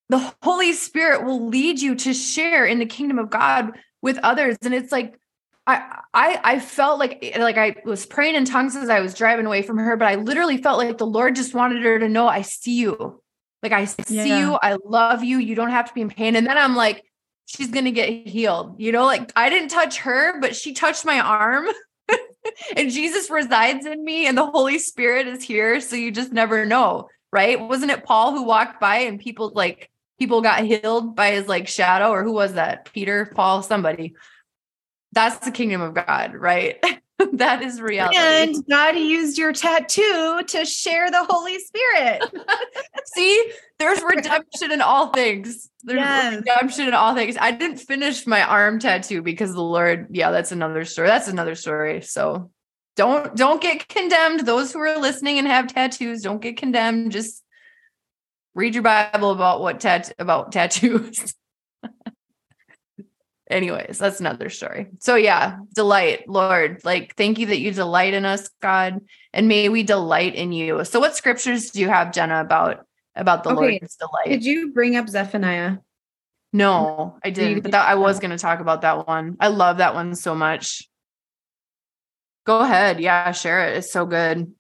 the 0.09 0.35
Holy 0.43 0.73
Spirit 0.73 1.25
will 1.25 1.49
lead 1.49 1.81
you 1.81 1.95
to 1.95 2.13
share 2.13 2.67
in 2.67 2.79
the 2.79 2.87
kingdom 2.87 3.19
of 3.19 3.31
God 3.31 3.73
with 4.03 4.19
others. 4.19 4.57
And 4.63 4.75
it's 4.75 4.93
like 4.93 5.19
I 5.67 6.01
I 6.13 6.41
I 6.45 6.61
felt 6.61 6.99
like 6.99 7.35
like 7.39 7.57
I 7.57 7.77
was 7.85 8.05
praying 8.05 8.35
in 8.35 8.45
tongues 8.45 8.77
as 8.77 8.89
I 8.89 9.01
was 9.01 9.15
driving 9.15 9.47
away 9.47 9.63
from 9.63 9.79
her, 9.79 9.97
but 9.97 10.09
I 10.09 10.17
literally 10.17 10.59
felt 10.59 10.79
like 10.79 10.99
the 10.99 11.07
Lord 11.07 11.37
just 11.37 11.55
wanted 11.55 11.83
her 11.83 11.99
to 11.99 12.09
know 12.09 12.29
I 12.29 12.43
see 12.43 12.79
you. 12.79 13.23
Like 13.63 13.73
I 13.73 13.87
see 13.87 14.17
yeah. 14.17 14.39
you, 14.41 14.59
I 14.63 14.77
love 14.85 15.25
you. 15.25 15.39
You 15.39 15.55
don't 15.55 15.71
have 15.71 15.89
to 15.89 15.95
be 15.95 16.03
in 16.03 16.11
pain. 16.11 16.37
And 16.37 16.47
then 16.47 16.59
I'm 16.59 16.77
like, 16.77 17.03
she's 17.47 17.71
going 17.71 17.87
to 17.87 17.91
get 17.91 18.29
healed. 18.29 18.77
You 18.79 18.93
know, 18.93 19.07
like 19.07 19.33
I 19.37 19.49
didn't 19.49 19.71
touch 19.71 19.99
her, 20.01 20.39
but 20.39 20.55
she 20.55 20.75
touched 20.75 21.05
my 21.05 21.19
arm. 21.19 21.67
and 22.77 22.91
Jesus 22.91 23.31
resides 23.31 23.87
in 23.87 24.05
me 24.05 24.27
and 24.27 24.37
the 24.37 24.47
Holy 24.47 24.79
Spirit 24.79 25.27
is 25.27 25.43
here. 25.43 25.81
So 25.81 25.97
you 25.97 26.11
just 26.11 26.33
never 26.33 26.65
know, 26.65 27.09
right? 27.33 27.61
Wasn't 27.61 27.91
it 27.91 28.05
Paul 28.05 28.33
who 28.33 28.45
walked 28.45 28.81
by 28.81 28.99
and 28.99 29.21
people 29.21 29.53
like 29.55 29.91
people 30.19 30.43
got 30.43 30.65
healed 30.65 31.17
by 31.17 31.33
his 31.33 31.49
like 31.49 31.69
shadow, 31.69 32.11
or 32.11 32.23
who 32.23 32.33
was 32.33 32.55
that? 32.55 32.91
Peter, 32.93 33.31
Paul, 33.35 33.63
somebody. 33.63 34.15
That's 35.13 35.39
the 35.45 35.53
kingdom 35.53 35.81
of 35.81 35.95
God, 35.95 36.35
right? 36.35 36.83
that 37.35 37.63
is 37.63 37.81
reality. 37.81 38.17
And 38.19 38.57
God 38.69 38.97
used 38.97 39.39
your 39.39 39.53
tattoo 39.53 40.43
to 40.47 40.65
share 40.65 41.11
the 41.11 41.25
Holy 41.25 41.59
Spirit. 41.61 42.23
See, 43.15 43.53
there's 43.79 44.03
redemption 44.15 44.73
in 44.73 44.81
all 44.81 45.09
things. 45.09 45.71
There's 45.85 45.99
yes. 45.99 46.37
redemption 46.37 46.89
in 46.89 46.95
all 46.95 47.15
things. 47.15 47.37
I 47.41 47.53
didn't 47.53 47.79
finish 47.79 48.27
my 48.27 48.43
arm 48.43 48.81
tattoo 48.81 49.23
because 49.23 49.53
the 49.53 49.63
Lord, 49.63 50.09
yeah, 50.11 50.31
that's 50.31 50.53
another 50.53 50.85
story. 50.85 51.09
That's 51.09 51.29
another 51.29 51.55
story. 51.55 52.01
So 52.01 52.51
don't 52.97 53.35
don't 53.37 53.61
get 53.61 53.89
condemned. 53.89 54.41
Those 54.41 54.73
who 54.73 54.81
are 54.81 54.99
listening 54.99 55.39
and 55.39 55.47
have 55.47 55.73
tattoos, 55.73 56.23
don't 56.23 56.43
get 56.43 56.57
condemned. 56.57 57.13
Just 57.13 57.43
read 58.55 58.75
your 58.75 58.83
Bible 58.83 59.31
about 59.31 59.61
what 59.61 59.81
tat 59.81 60.13
about 60.19 60.53
tattoos. 60.53 61.35
Anyways, 63.55 63.99
that's 63.99 64.19
another 64.19 64.51
story. 64.51 64.89
So 64.99 65.15
yeah, 65.15 65.59
delight, 65.77 66.29
Lord. 66.29 66.81
Like 66.83 67.15
thank 67.15 67.39
you 67.39 67.47
that 67.47 67.61
you 67.61 67.71
delight 67.71 68.13
in 68.13 68.25
us, 68.25 68.51
God, 68.61 69.01
and 69.33 69.47
may 69.47 69.69
we 69.69 69.85
delight 69.85 70.35
in 70.35 70.51
you. 70.51 70.85
So 70.85 70.99
what 70.99 71.15
scriptures 71.15 71.71
do 71.71 71.81
you 71.81 71.89
have, 71.89 72.13
Jenna, 72.13 72.41
about 72.41 72.85
about 73.15 73.45
the 73.45 73.51
okay. 73.51 73.79
Lord's 73.79 73.95
delight? 73.95 74.27
Did 74.27 74.45
you 74.45 74.73
bring 74.73 74.97
up 74.97 75.09
Zephaniah? 75.09 75.77
No, 76.53 77.17
I 77.25 77.31
didn't. 77.31 77.61
But 77.61 77.71
that, 77.71 77.89
I 77.89 77.95
was 77.95 78.19
going 78.19 78.33
to 78.33 78.39
talk 78.39 78.59
about 78.59 78.81
that 78.81 79.07
one. 79.07 79.37
I 79.39 79.49
love 79.49 79.77
that 79.77 79.95
one 79.95 80.17
so 80.17 80.35
much. 80.35 80.89
Go 82.45 82.59
ahead. 82.59 82.99
Yeah, 82.99 83.31
share 83.31 83.69
it. 83.69 83.77
It's 83.77 83.93
so 83.93 84.05
good. 84.05 84.53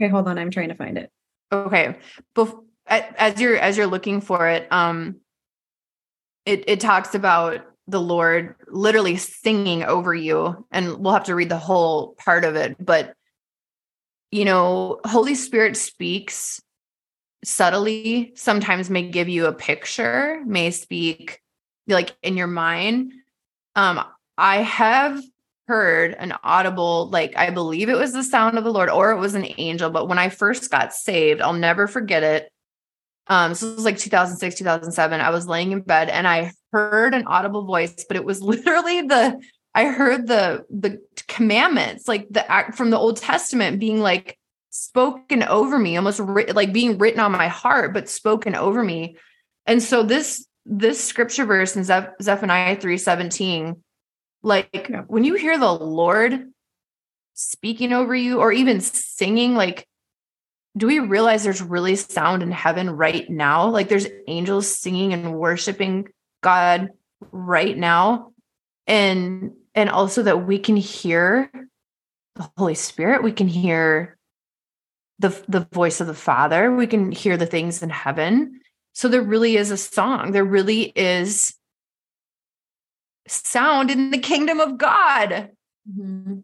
Okay, 0.00 0.08
hold 0.08 0.28
on. 0.28 0.38
I'm 0.38 0.50
trying 0.50 0.70
to 0.70 0.74
find 0.74 0.96
it. 0.96 1.12
Okay. 1.52 1.98
Bef- 2.34 2.58
as 2.86 3.38
you're 3.38 3.58
as 3.58 3.76
you're 3.76 3.86
looking 3.86 4.22
for 4.22 4.48
it, 4.48 4.66
um 4.72 5.16
it 6.46 6.64
it 6.68 6.80
talks 6.80 7.14
about 7.14 7.66
the 7.90 8.00
Lord 8.00 8.54
literally 8.68 9.16
singing 9.16 9.82
over 9.82 10.14
you 10.14 10.66
and 10.70 10.98
we'll 10.98 11.12
have 11.12 11.24
to 11.24 11.34
read 11.34 11.48
the 11.48 11.58
whole 11.58 12.14
part 12.14 12.44
of 12.44 12.56
it, 12.56 12.76
but 12.78 13.14
you 14.30 14.44
know, 14.44 15.00
Holy 15.04 15.34
Spirit 15.34 15.76
speaks 15.76 16.62
subtly, 17.44 18.32
sometimes 18.36 18.90
may 18.90 19.08
give 19.08 19.28
you 19.28 19.46
a 19.46 19.52
picture, 19.52 20.42
may 20.46 20.70
speak 20.70 21.40
like 21.88 22.16
in 22.22 22.36
your 22.36 22.46
mind. 22.46 23.12
Um 23.74 24.04
I 24.38 24.58
have 24.58 25.22
heard 25.70 26.16
an 26.18 26.34
audible, 26.42 27.08
like 27.10 27.36
I 27.36 27.50
believe 27.50 27.88
it 27.88 27.96
was 27.96 28.12
the 28.12 28.24
sound 28.24 28.58
of 28.58 28.64
the 28.64 28.72
Lord 28.72 28.90
or 28.90 29.12
it 29.12 29.18
was 29.18 29.34
an 29.34 29.46
angel. 29.58 29.90
But 29.90 30.08
when 30.08 30.18
I 30.18 30.28
first 30.28 30.70
got 30.70 30.92
saved, 30.92 31.40
I'll 31.40 31.52
never 31.52 31.86
forget 31.86 32.22
it. 32.22 32.50
Um, 33.28 33.54
so 33.54 33.68
it 33.68 33.76
was 33.76 33.84
like 33.84 33.96
2006, 33.96 34.56
2007. 34.56 35.20
I 35.20 35.30
was 35.30 35.46
laying 35.46 35.70
in 35.70 35.80
bed 35.82 36.08
and 36.08 36.26
I 36.26 36.52
heard 36.72 37.14
an 37.14 37.26
audible 37.26 37.64
voice, 37.64 38.04
but 38.06 38.16
it 38.16 38.24
was 38.24 38.42
literally 38.42 39.02
the 39.02 39.40
I 39.74 39.86
heard 39.86 40.26
the 40.26 40.64
the 40.70 41.00
commandments, 41.28 42.08
like 42.08 42.28
the 42.30 42.50
act 42.50 42.76
from 42.76 42.90
the 42.90 42.98
Old 42.98 43.16
Testament 43.16 43.78
being 43.78 44.00
like 44.00 44.38
spoken 44.70 45.42
over 45.42 45.78
me, 45.78 45.96
almost 45.96 46.20
like 46.20 46.72
being 46.72 46.98
written 46.98 47.20
on 47.20 47.32
my 47.32 47.48
heart, 47.48 47.92
but 47.92 48.08
spoken 48.08 48.54
over 48.54 48.82
me. 48.82 49.16
And 49.66 49.82
so 49.82 50.02
this 50.02 50.46
this 50.66 51.02
scripture 51.02 51.44
verse 51.44 51.76
in 51.76 51.84
Zeph- 51.84 52.14
Zephaniah 52.20 52.76
3:17 52.76 53.76
like 54.42 54.88
yeah. 54.90 55.02
when 55.06 55.24
you 55.24 55.34
hear 55.34 55.58
the 55.58 55.72
Lord 55.72 56.50
speaking 57.34 57.92
over 57.92 58.14
you 58.14 58.40
or 58.40 58.52
even 58.52 58.80
singing, 58.80 59.54
like, 59.54 59.86
do 60.76 60.86
we 60.86 60.98
realize 60.98 61.42
there's 61.42 61.62
really 61.62 61.96
sound 61.96 62.42
in 62.42 62.52
heaven 62.52 62.90
right 62.90 63.28
now? 63.28 63.68
Like 63.68 63.88
there's 63.88 64.06
angels 64.28 64.68
singing 64.68 65.12
and 65.12 65.34
worshiping 65.34 66.08
God 66.42 66.90
right 67.32 67.76
now. 67.76 68.32
And 68.86 69.52
and 69.74 69.88
also 69.88 70.22
that 70.22 70.46
we 70.46 70.58
can 70.58 70.76
hear 70.76 71.50
the 72.34 72.50
Holy 72.56 72.74
Spirit, 72.74 73.22
we 73.22 73.32
can 73.32 73.48
hear 73.48 74.16
the 75.18 75.28
the 75.48 75.68
voice 75.72 76.00
of 76.00 76.06
the 76.06 76.14
Father, 76.14 76.74
we 76.74 76.86
can 76.86 77.12
hear 77.12 77.36
the 77.36 77.46
things 77.46 77.82
in 77.82 77.90
heaven. 77.90 78.60
So 78.92 79.08
there 79.08 79.22
really 79.22 79.56
is 79.56 79.70
a 79.70 79.76
song. 79.76 80.32
There 80.32 80.44
really 80.44 80.92
is 80.96 81.54
sound 83.28 83.90
in 83.90 84.10
the 84.10 84.18
kingdom 84.18 84.60
of 84.60 84.78
God. 84.78 85.50
Mm-hmm. 85.88 86.40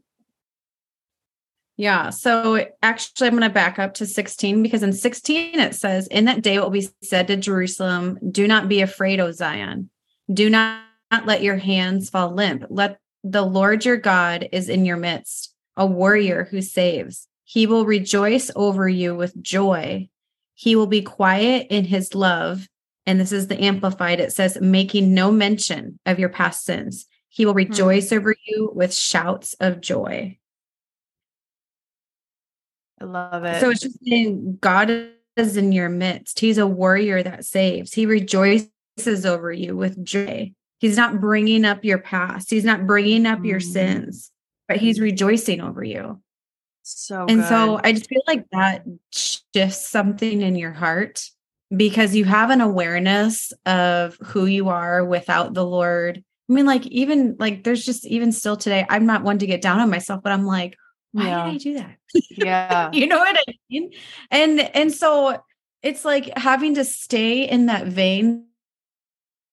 Yeah. 1.77 2.11
So 2.11 2.67
actually, 2.83 3.27
I'm 3.27 3.35
going 3.35 3.43
to 3.43 3.51
back 3.51 3.79
up 3.79 3.95
to 3.95 4.07
16 4.07 4.63
because 4.63 4.83
in 4.83 4.93
16 4.93 5.59
it 5.59 5.75
says, 5.75 6.07
In 6.07 6.25
that 6.25 6.43
day 6.43 6.55
it 6.55 6.61
will 6.61 6.71
be 6.71 6.89
said 7.03 7.27
to 7.27 7.37
Jerusalem, 7.37 8.19
Do 8.31 8.49
not 8.49 8.69
be 8.69 8.81
afraid, 8.81 9.21
O 9.21 9.31
Zion. 9.31 9.91
Do 10.33 10.49
not 10.49 10.83
let 11.25 11.43
your 11.43 11.59
hands 11.59 12.09
fall 12.09 12.33
limp. 12.33 12.65
Let 12.71 12.99
the 13.23 13.43
Lord 13.43 13.85
your 13.85 13.99
God 13.99 14.49
is 14.53 14.69
in 14.69 14.85
your 14.85 14.97
midst, 14.97 15.55
a 15.77 15.87
warrior 15.87 16.49
who 16.51 16.63
saves. 16.63 17.29
He 17.45 17.67
will 17.67 17.85
rejoice 17.85 18.51
over 18.57 18.89
you 18.89 19.15
with 19.15 19.41
joy. 19.43 20.09
He 20.55 20.75
will 20.75 20.87
be 20.87 21.03
quiet 21.03 21.67
in 21.69 21.85
his 21.85 22.15
love 22.15 22.67
and 23.07 23.21
this 23.21 23.33
is 23.33 23.47
the 23.47 23.63
amplified, 23.63 24.19
it 24.19 24.33
says, 24.33 24.59
making 24.61 25.15
no 25.15 25.31
mention 25.31 25.99
of 26.05 26.19
your 26.19 26.29
past 26.29 26.65
sins. 26.65 27.07
He 27.29 27.47
will 27.47 27.53
hmm. 27.53 27.59
rejoice 27.59 28.07
mm-hmm. 28.07 28.19
over 28.19 28.37
you 28.47 28.73
with 28.75 28.93
shouts 28.93 29.55
of 29.61 29.81
joy. 29.81 30.39
I 33.01 33.05
love 33.05 33.45
it. 33.45 33.61
So 33.61 33.71
it's 33.71 33.81
just 33.81 33.99
saying 34.05 34.59
God 34.61 35.11
is 35.37 35.57
in 35.57 35.73
your 35.73 35.89
midst. 35.89 36.41
He's 36.41 36.59
a 36.59 36.67
warrior 36.67 37.23
that 37.23 37.45
saves. 37.45 37.93
He 37.93 38.07
rejoices 38.07 38.71
over 39.25 39.53
you 39.53 39.77
with 39.77 40.03
joy. 40.05 40.53
He's 40.79 40.97
not 40.97 41.21
bringing 41.21 41.65
up 41.65 41.85
your 41.85 41.99
past. 41.99 42.51
He's 42.51 42.65
not 42.65 42.87
bringing 42.87 43.27
up 43.27 43.39
mm-hmm. 43.39 43.47
your 43.47 43.61
sins, 43.61 44.31
but 44.69 44.79
he's 44.79 45.01
rejoicing 45.01 45.61
over 45.61 45.83
you. 45.85 46.21
So 46.83 47.27
and 47.29 47.41
good. 47.41 47.49
so 47.49 47.81
I 47.83 47.93
just 47.93 48.09
feel 48.09 48.23
like 48.27 48.45
that 48.53 48.85
shifts 49.13 49.89
something 49.89 50.41
in 50.41 50.57
your 50.57 50.73
heart 50.73 51.29
because 51.75 52.15
you 52.15 52.25
have 52.25 52.51
an 52.51 52.61
awareness 52.61 53.53
of 53.65 54.17
who 54.23 54.47
you 54.47 54.69
are 54.69 55.05
without 55.05 55.53
the 55.53 55.65
Lord. 55.65 56.23
I 56.49 56.53
mean, 56.53 56.65
like, 56.65 56.87
even 56.87 57.37
like, 57.41 57.65
there's 57.65 57.85
just 57.85 58.07
even 58.07 58.31
still 58.31 58.57
today, 58.57 58.87
I'm 58.89 59.05
not 59.05 59.25
one 59.25 59.39
to 59.39 59.47
get 59.47 59.63
down 59.63 59.81
on 59.81 59.91
myself, 59.91 60.23
but 60.23 60.31
I'm 60.33 60.47
like, 60.47 60.77
why 61.17 61.29
yeah. 61.29 61.45
did 61.45 61.55
I 61.55 61.59
do 61.59 61.75
that? 61.75 61.97
Yeah. 62.31 62.91
you 62.93 63.07
know 63.07 63.19
what 63.19 63.37
I 63.37 63.53
mean? 63.71 63.93
And, 64.31 64.61
and 64.61 64.93
so 64.93 65.43
it's 65.83 66.05
like 66.05 66.37
having 66.37 66.75
to 66.75 66.85
stay 66.85 67.49
in 67.49 67.67
that 67.67 67.87
vein 67.87 68.47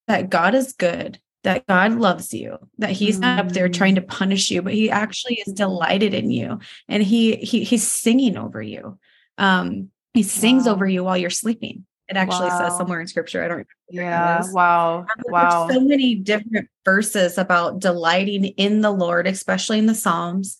that 0.07 0.29
God 0.29 0.55
is 0.55 0.73
good, 0.73 1.19
that 1.43 1.65
God 1.67 1.93
loves 1.93 2.33
you, 2.33 2.57
that 2.77 2.91
he's 2.91 3.17
mm. 3.17 3.21
not 3.21 3.39
up 3.39 3.51
there 3.51 3.69
trying 3.69 3.95
to 3.95 4.01
mm. 4.01 4.07
punish 4.07 4.51
you, 4.51 4.61
but 4.61 4.73
he 4.73 4.89
actually 4.89 5.41
is 5.45 5.53
delighted 5.53 6.13
in 6.13 6.29
you. 6.29 6.59
And 6.87 7.01
he, 7.01 7.37
he, 7.37 7.63
he's 7.63 7.87
singing 7.87 8.37
over 8.37 8.61
you. 8.61 8.97
Um, 9.37 9.89
he 10.13 10.23
sings 10.23 10.65
wow. 10.65 10.73
over 10.73 10.87
you 10.87 11.03
while 11.03 11.17
you're 11.17 11.29
sleeping. 11.29 11.85
It 12.09 12.17
actually 12.17 12.49
wow. 12.49 12.59
says 12.59 12.77
somewhere 12.77 12.99
in 12.99 13.07
scripture. 13.07 13.43
I 13.43 13.47
don't 13.47 13.67
Yeah. 13.89 14.43
Wow. 14.51 15.05
Wow. 15.25 15.69
so 15.69 15.79
many 15.79 16.15
different 16.15 16.69
verses 16.83 17.37
about 17.37 17.79
delighting 17.79 18.45
in 18.45 18.81
the 18.81 18.91
Lord, 18.91 19.25
especially 19.25 19.79
in 19.79 19.85
the 19.85 19.95
Psalms, 19.95 20.57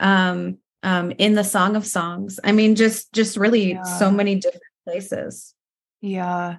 um, 0.00 0.58
um, 0.82 1.12
in 1.18 1.34
the 1.34 1.44
Song 1.44 1.76
of 1.76 1.86
Songs. 1.86 2.38
I 2.44 2.52
mean, 2.52 2.74
just 2.74 3.12
just 3.12 3.36
really 3.36 3.72
yeah. 3.72 3.82
so 3.82 4.10
many 4.10 4.36
different 4.36 4.62
places. 4.84 5.54
Yeah. 6.00 6.56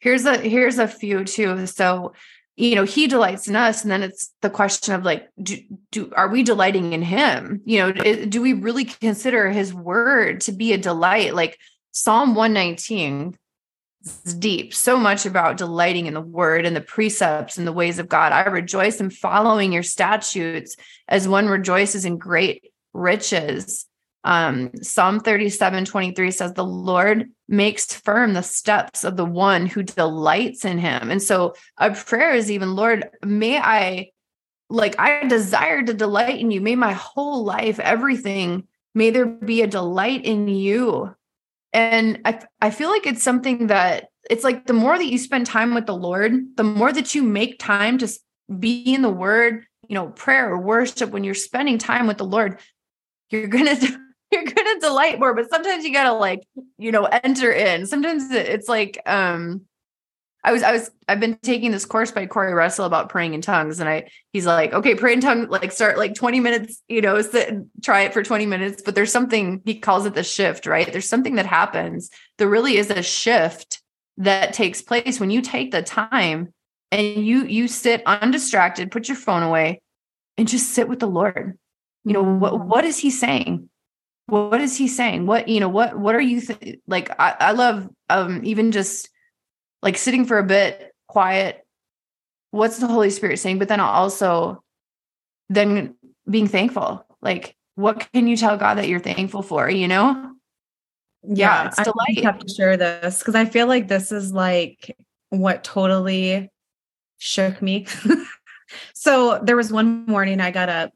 Here's 0.00 0.24
a 0.24 0.38
here's 0.38 0.78
a 0.78 0.88
few 0.88 1.24
too. 1.24 1.66
So 1.66 2.12
you 2.56 2.76
know 2.76 2.84
he 2.84 3.08
delights 3.08 3.48
in 3.48 3.56
us 3.56 3.82
and 3.82 3.90
then 3.90 4.02
it's 4.02 4.32
the 4.40 4.50
question 4.50 4.94
of 4.94 5.04
like 5.04 5.28
do, 5.42 5.58
do 5.90 6.12
are 6.14 6.28
we 6.28 6.44
delighting 6.44 6.92
in 6.92 7.02
him 7.02 7.60
you 7.64 7.78
know 7.78 7.90
do 7.90 8.40
we 8.40 8.52
really 8.52 8.84
consider 8.84 9.50
his 9.50 9.74
word 9.74 10.40
to 10.40 10.52
be 10.52 10.72
a 10.72 10.78
delight 10.78 11.34
like 11.34 11.58
psalm 11.90 12.36
119 12.36 13.36
it's 14.04 14.34
deep, 14.34 14.74
so 14.74 14.98
much 14.98 15.24
about 15.24 15.56
delighting 15.56 16.06
in 16.06 16.12
the 16.12 16.20
word 16.20 16.66
and 16.66 16.76
the 16.76 16.82
precepts 16.82 17.56
and 17.56 17.66
the 17.66 17.72
ways 17.72 17.98
of 17.98 18.06
God. 18.06 18.32
I 18.32 18.42
rejoice 18.48 19.00
in 19.00 19.08
following 19.08 19.72
your 19.72 19.82
statutes 19.82 20.76
as 21.08 21.26
one 21.26 21.48
rejoices 21.48 22.04
in 22.04 22.18
great 22.18 22.70
riches. 22.94 23.86
Um, 24.24 24.70
Psalm 24.80 25.20
37 25.20 25.84
23 25.84 26.30
says, 26.30 26.52
The 26.54 26.64
Lord 26.64 27.30
makes 27.46 27.92
firm 27.92 28.32
the 28.32 28.42
steps 28.42 29.04
of 29.04 29.16
the 29.16 29.24
one 29.24 29.66
who 29.66 29.82
delights 29.82 30.64
in 30.64 30.78
him. 30.78 31.10
And 31.10 31.22
so 31.22 31.54
a 31.76 31.90
prayer 31.90 32.34
is 32.34 32.50
even, 32.50 32.74
Lord, 32.74 33.04
may 33.22 33.58
I, 33.58 34.10
like, 34.70 34.98
I 34.98 35.26
desire 35.26 35.82
to 35.82 35.92
delight 35.92 36.38
in 36.38 36.50
you. 36.50 36.62
May 36.62 36.74
my 36.74 36.94
whole 36.94 37.44
life, 37.44 37.78
everything, 37.78 38.66
may 38.94 39.10
there 39.10 39.26
be 39.26 39.60
a 39.60 39.66
delight 39.66 40.24
in 40.24 40.48
you 40.48 41.14
and 41.74 42.20
I, 42.24 42.40
I 42.62 42.70
feel 42.70 42.88
like 42.88 43.04
it's 43.04 43.22
something 43.22 43.66
that 43.66 44.08
it's 44.30 44.44
like 44.44 44.66
the 44.66 44.72
more 44.72 44.96
that 44.96 45.10
you 45.10 45.18
spend 45.18 45.44
time 45.44 45.74
with 45.74 45.86
the 45.86 45.96
Lord, 45.96 46.56
the 46.56 46.62
more 46.62 46.92
that 46.92 47.14
you 47.14 47.22
make 47.22 47.58
time 47.58 47.98
to 47.98 48.08
be 48.58 48.94
in 48.94 49.02
the 49.02 49.10
word, 49.10 49.66
you 49.88 49.94
know, 49.94 50.06
prayer 50.06 50.50
or 50.50 50.58
worship, 50.58 51.10
when 51.10 51.24
you're 51.24 51.34
spending 51.34 51.76
time 51.76 52.06
with 52.06 52.16
the 52.16 52.24
Lord, 52.24 52.60
you're 53.40 53.48
to, 53.48 54.00
you're 54.32 54.44
to 54.44 54.78
delight 54.80 55.18
more. 55.18 55.34
But 55.34 55.50
sometimes 55.50 55.84
you 55.84 55.92
got 55.92 56.04
to 56.04 56.12
like, 56.12 56.42
you 56.78 56.92
know, 56.92 57.04
enter 57.04 57.52
in. 57.52 57.86
Sometimes 57.86 58.30
it's 58.30 58.68
like, 58.68 58.98
um, 59.06 59.62
I 60.44 60.52
was, 60.52 60.62
I 60.62 60.72
was, 60.72 60.90
I've 61.08 61.20
been 61.20 61.38
taking 61.42 61.70
this 61.70 61.86
course 61.86 62.12
by 62.12 62.26
Corey 62.26 62.52
Russell 62.52 62.84
about 62.84 63.08
praying 63.08 63.32
in 63.32 63.40
tongues. 63.40 63.80
And 63.80 63.88
I, 63.88 64.10
he's 64.30 64.44
like, 64.44 64.74
okay, 64.74 64.94
pray 64.94 65.14
in 65.14 65.22
tongues, 65.22 65.48
like 65.48 65.72
start 65.72 65.96
like 65.96 66.14
20 66.14 66.38
minutes, 66.40 66.82
you 66.86 67.00
know, 67.00 67.20
sit, 67.22 67.54
try 67.82 68.02
it 68.02 68.12
for 68.12 68.22
20 68.22 68.44
minutes. 68.44 68.82
But 68.82 68.94
there's 68.94 69.10
something, 69.10 69.62
he 69.64 69.78
calls 69.78 70.04
it 70.04 70.14
the 70.14 70.22
shift, 70.22 70.66
right? 70.66 70.92
There's 70.92 71.08
something 71.08 71.36
that 71.36 71.46
happens. 71.46 72.10
There 72.36 72.48
really 72.48 72.76
is 72.76 72.90
a 72.90 73.02
shift 73.02 73.80
that 74.18 74.52
takes 74.52 74.82
place 74.82 75.18
when 75.18 75.30
you 75.30 75.40
take 75.40 75.70
the 75.70 75.82
time 75.82 76.52
and 76.92 77.24
you, 77.24 77.46
you 77.46 77.66
sit 77.66 78.02
undistracted, 78.04 78.90
put 78.90 79.08
your 79.08 79.16
phone 79.16 79.42
away 79.42 79.80
and 80.36 80.46
just 80.46 80.72
sit 80.72 80.88
with 80.88 81.00
the 81.00 81.06
Lord. 81.06 81.58
You 82.04 82.12
know, 82.12 82.22
what, 82.22 82.52
mm-hmm. 82.52 82.68
what 82.68 82.84
is 82.84 82.98
he 82.98 83.10
saying? 83.10 83.68
What 84.26 84.60
is 84.60 84.76
he 84.76 84.88
saying? 84.88 85.26
What, 85.26 85.48
you 85.48 85.60
know, 85.60 85.68
what, 85.68 85.98
what 85.98 86.14
are 86.14 86.20
you 86.20 86.40
th- 86.40 86.80
like? 86.86 87.10
I, 87.18 87.36
I 87.38 87.52
love, 87.52 87.88
um, 88.08 88.40
even 88.44 88.72
just, 88.72 89.08
like 89.84 89.98
sitting 89.98 90.24
for 90.24 90.38
a 90.38 90.42
bit 90.42 90.92
quiet 91.06 91.64
what's 92.50 92.78
the 92.78 92.88
holy 92.88 93.10
spirit 93.10 93.38
saying 93.38 93.58
but 93.58 93.68
then 93.68 93.78
also 93.78 94.64
then 95.48 95.94
being 96.28 96.48
thankful 96.48 97.06
like 97.20 97.54
what 97.76 98.08
can 98.12 98.26
you 98.26 98.36
tell 98.36 98.56
god 98.56 98.78
that 98.78 98.88
you're 98.88 98.98
thankful 98.98 99.42
for 99.42 99.70
you 99.70 99.86
know 99.86 100.32
yeah, 101.22 101.62
yeah 101.62 101.66
it's 101.68 101.76
delight. 101.76 102.18
i 102.18 102.20
have 102.22 102.38
to 102.38 102.52
share 102.52 102.76
this 102.76 103.18
because 103.18 103.34
i 103.34 103.44
feel 103.44 103.66
like 103.66 103.86
this 103.86 104.10
is 104.10 104.32
like 104.32 104.96
what 105.28 105.62
totally 105.62 106.50
shook 107.18 107.60
me 107.60 107.86
so 108.94 109.38
there 109.42 109.56
was 109.56 109.72
one 109.72 110.06
morning 110.06 110.40
i 110.40 110.50
got 110.50 110.68
up 110.68 110.92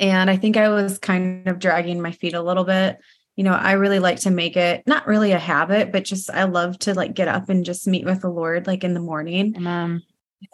and 0.00 0.30
i 0.30 0.36
think 0.36 0.56
i 0.56 0.68
was 0.68 0.98
kind 0.98 1.46
of 1.48 1.58
dragging 1.58 2.00
my 2.00 2.12
feet 2.12 2.34
a 2.34 2.42
little 2.42 2.64
bit 2.64 2.98
you 3.36 3.44
know, 3.44 3.52
I 3.52 3.72
really 3.72 3.98
like 3.98 4.20
to 4.20 4.30
make 4.30 4.56
it 4.56 4.82
not 4.86 5.06
really 5.06 5.32
a 5.32 5.38
habit, 5.38 5.92
but 5.92 6.04
just 6.04 6.30
I 6.30 6.44
love 6.44 6.78
to 6.80 6.94
like 6.94 7.14
get 7.14 7.28
up 7.28 7.50
and 7.50 7.66
just 7.66 7.86
meet 7.86 8.06
with 8.06 8.22
the 8.22 8.30
Lord 8.30 8.66
like 8.66 8.82
in 8.82 8.94
the 8.94 9.00
morning. 9.00 9.54
Amen. 9.56 10.02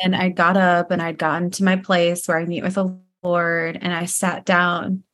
And 0.00 0.16
I 0.16 0.30
got 0.30 0.56
up 0.56 0.90
and 0.90 1.00
I'd 1.00 1.18
gotten 1.18 1.50
to 1.52 1.64
my 1.64 1.76
place 1.76 2.26
where 2.26 2.38
I 2.38 2.44
meet 2.44 2.64
with 2.64 2.74
the 2.74 2.98
Lord 3.22 3.78
and 3.80 3.92
I 3.92 4.06
sat 4.06 4.44
down 4.44 5.04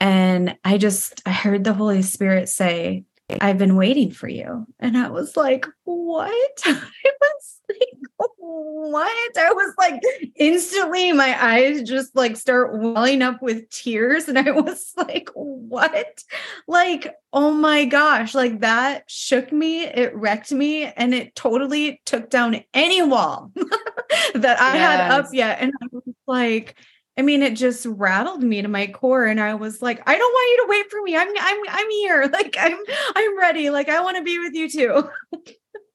and 0.00 0.56
I 0.64 0.76
just 0.76 1.22
I 1.24 1.32
heard 1.32 1.64
the 1.64 1.72
Holy 1.72 2.02
Spirit 2.02 2.50
say, 2.50 3.04
I've 3.40 3.58
been 3.58 3.76
waiting 3.76 4.10
for 4.10 4.28
you. 4.28 4.66
And 4.78 4.96
I 4.98 5.08
was 5.08 5.36
like, 5.36 5.66
what? 5.84 6.60
I 6.64 6.82
was 7.20 7.60
like, 7.68 8.28
what? 8.36 9.38
I 9.38 9.52
was 9.52 9.74
like, 9.78 10.00
instantly 10.36 11.12
my 11.12 11.42
eyes 11.42 11.82
just 11.82 12.14
like 12.14 12.36
start 12.36 12.78
welling 12.78 13.22
up 13.22 13.40
with 13.40 13.68
tears. 13.70 14.28
And 14.28 14.38
I 14.38 14.50
was 14.50 14.92
like, 14.96 15.30
what? 15.34 16.22
Like, 16.68 17.14
oh 17.32 17.50
my 17.50 17.86
gosh, 17.86 18.34
like 18.34 18.60
that 18.60 19.04
shook 19.10 19.50
me, 19.50 19.84
it 19.84 20.14
wrecked 20.14 20.52
me, 20.52 20.84
and 20.84 21.14
it 21.14 21.34
totally 21.34 22.02
took 22.04 22.28
down 22.28 22.62
any 22.74 23.02
wall 23.02 23.50
that 24.34 24.60
I 24.60 24.74
yes. 24.74 25.00
had 25.00 25.10
up 25.10 25.26
yet. 25.32 25.58
And 25.60 25.72
I 25.82 25.86
was 25.90 26.14
like, 26.26 26.76
I 27.16 27.22
mean, 27.22 27.42
it 27.42 27.54
just 27.54 27.86
rattled 27.86 28.42
me 28.42 28.62
to 28.62 28.68
my 28.68 28.88
core. 28.88 29.24
And 29.24 29.40
I 29.40 29.54
was 29.54 29.80
like, 29.80 30.02
I 30.06 30.18
don't 30.18 30.32
want 30.32 30.50
you 30.50 30.64
to 30.64 30.70
wait 30.70 30.90
for 30.90 31.02
me. 31.02 31.16
I'm 31.16 31.28
I'm 31.38 31.60
I'm 31.68 31.90
here. 31.90 32.28
Like 32.32 32.56
I'm 32.58 32.76
I'm 33.14 33.38
ready. 33.38 33.70
Like 33.70 33.88
I 33.88 34.02
want 34.02 34.16
to 34.16 34.22
be 34.24 34.38
with 34.38 34.54
you 34.54 34.68
too. 34.68 35.08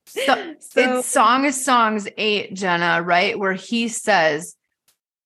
so, 0.06 0.56
so 0.60 1.00
it's 1.00 1.08
Song 1.08 1.46
of 1.46 1.54
Songs 1.54 2.08
8, 2.18 2.54
Jenna, 2.54 3.02
right? 3.02 3.38
Where 3.38 3.54
he 3.54 3.90
says, 3.90 4.56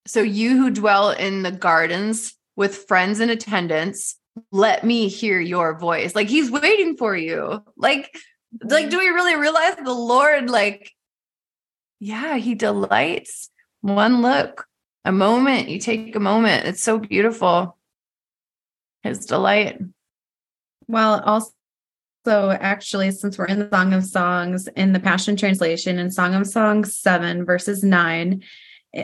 So 0.07 0.21
you 0.21 0.57
who 0.57 0.71
dwell 0.71 1.11
in 1.11 1.43
the 1.43 1.51
gardens 1.51 2.33
with 2.55 2.85
friends 2.87 3.19
in 3.19 3.29
attendance, 3.29 4.15
let 4.51 4.83
me 4.83 5.07
hear 5.07 5.39
your 5.39 5.77
voice. 5.77 6.15
Like 6.15 6.27
he's 6.27 6.49
waiting 6.49 6.97
for 6.97 7.15
you. 7.15 7.63
Like, 7.77 8.09
like, 8.63 8.89
do 8.89 8.97
we 8.97 9.07
really 9.09 9.35
realize 9.35 9.75
the 9.75 9.93
Lord, 9.93 10.49
like, 10.49 10.91
yeah, 11.99 12.37
he 12.37 12.55
delights 12.55 13.49
one 13.81 14.21
look 14.21 14.65
a 15.05 15.11
moment. 15.11 15.69
You 15.69 15.79
take 15.79 16.15
a 16.15 16.19
moment. 16.19 16.65
It's 16.65 16.83
so 16.83 16.99
beautiful. 16.99 17.77
His 19.03 19.25
delight. 19.25 19.79
Well, 20.87 21.21
also, 21.25 22.51
actually, 22.51 23.11
since 23.11 23.37
we're 23.37 23.45
in 23.45 23.59
the 23.59 23.69
Song 23.69 23.93
of 23.93 24.05
Songs 24.05 24.67
in 24.75 24.93
the 24.93 24.99
Passion 24.99 25.35
Translation 25.35 25.99
in 25.99 26.11
Song 26.11 26.35
of 26.35 26.47
Songs 26.47 26.95
7, 26.95 27.45
verses 27.45 27.83
9, 27.83 28.43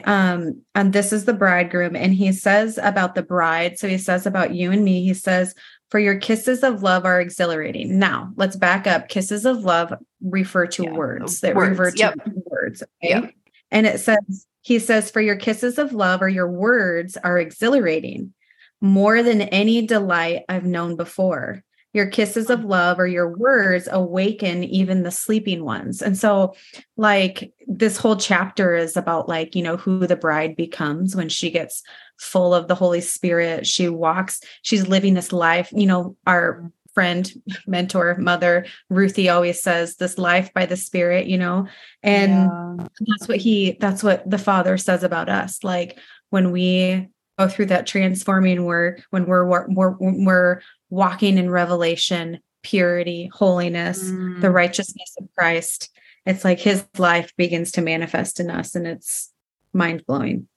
um, 0.06 0.62
and 0.76 0.94
this 0.94 1.12
is 1.12 1.26
the 1.26 1.34
bridegroom, 1.34 1.96
and 1.96 2.14
he 2.14 2.32
says 2.32 2.78
about 2.82 3.16
the 3.16 3.24
bride. 3.24 3.80
So 3.80 3.88
he 3.88 3.98
says 3.98 4.26
about 4.26 4.54
you 4.54 4.72
and 4.72 4.86
me, 4.86 5.04
he 5.04 5.14
says, 5.14 5.56
For 5.90 6.00
your 6.00 6.16
kisses 6.18 6.64
of 6.64 6.84
love 6.84 7.06
are 7.06 7.20
exhilarating. 7.20 7.98
Now, 7.98 8.32
let's 8.36 8.56
back 8.56 8.86
up. 8.86 9.10
Kisses 9.10 9.46
of 9.46 9.64
love 9.64 9.94
refer 10.22 10.68
to 10.68 10.84
yeah, 10.84 10.92
words 10.92 11.42
that 11.42 11.56
words. 11.56 11.72
refer 11.72 11.92
to 11.92 11.98
yep. 11.98 12.20
words. 12.46 12.84
Okay? 13.04 13.16
Yep. 13.16 13.34
And 13.72 13.88
it 13.88 14.00
says, 14.00 14.48
he 14.62 14.80
says, 14.80 15.12
For 15.12 15.22
your 15.22 15.36
kisses 15.36 15.78
of 15.78 15.94
love 15.94 16.22
or 16.22 16.30
your 16.30 16.50
words 16.50 17.18
are 17.18 17.40
exhilarating, 17.40 18.34
more 18.82 19.24
than 19.24 19.42
any 19.42 19.86
delight 19.86 20.44
I've 20.50 20.66
known 20.66 20.96
before. 20.96 21.64
Your 21.92 22.06
kisses 22.06 22.52
of 22.52 22.64
love 22.64 23.00
or 23.00 23.08
your 23.08 23.36
words 23.36 23.90
awaken 23.92 24.64
even 24.64 25.02
the 25.02 25.10
sleeping 25.10 25.66
ones. 25.66 26.04
And 26.04 26.16
so, 26.16 26.54
like, 26.98 27.52
this 27.66 27.98
whole 27.98 28.16
chapter 28.16 28.76
is 28.76 28.96
about, 28.96 29.28
like, 29.28 29.56
you 29.56 29.64
know, 29.64 29.76
who 29.76 30.06
the 30.06 30.16
bride 30.16 30.56
becomes 30.56 31.16
when 31.16 31.30
she 31.30 31.50
gets 31.50 31.82
full 32.20 32.54
of 32.54 32.68
the 32.68 32.76
Holy 32.76 33.02
Spirit. 33.02 33.66
She 33.66 33.90
walks, 33.90 34.42
she's 34.62 34.88
living 34.88 35.16
this 35.16 35.34
life. 35.34 35.72
You 35.72 35.88
know, 35.88 36.16
our 36.28 36.72
friend, 36.94 37.32
mentor, 37.68 38.16
mother, 38.18 38.66
Ruthie 38.90 39.30
always 39.30 39.62
says 39.62 39.96
this 39.96 40.18
life 40.18 40.54
by 40.54 40.66
the 40.66 40.78
spirit, 40.78 41.28
you 41.28 41.38
know, 41.38 41.68
and 42.04 42.32
yeah. 42.32 42.88
that's 43.08 43.28
what 43.28 43.38
he, 43.38 43.78
that's 43.80 44.04
what 44.04 44.30
the 44.30 44.38
father 44.38 44.78
says 44.78 45.04
about 45.04 45.30
us. 45.30 45.64
Like 45.64 46.00
when 46.30 46.52
we 46.52 47.08
go 47.38 47.48
through 47.48 47.68
that 47.68 47.88
transforming 47.88 48.66
work, 48.66 49.02
when 49.10 49.26
we're, 49.26 49.46
we're, 49.46 49.96
we're 50.00 50.62
walking 50.90 51.38
in 51.38 51.50
revelation, 51.50 52.40
purity, 52.64 53.30
holiness, 53.34 54.04
mm. 54.04 54.42
the 54.42 54.50
righteousness 54.50 55.16
of 55.20 55.28
Christ, 55.38 55.90
it's 56.26 56.44
like 56.44 56.60
his 56.60 56.86
life 56.98 57.32
begins 57.38 57.72
to 57.74 57.82
manifest 57.82 58.40
in 58.40 58.50
us 58.50 58.76
and 58.76 58.86
it's 58.86 59.32
mind 59.74 60.06
blowing. 60.06 60.48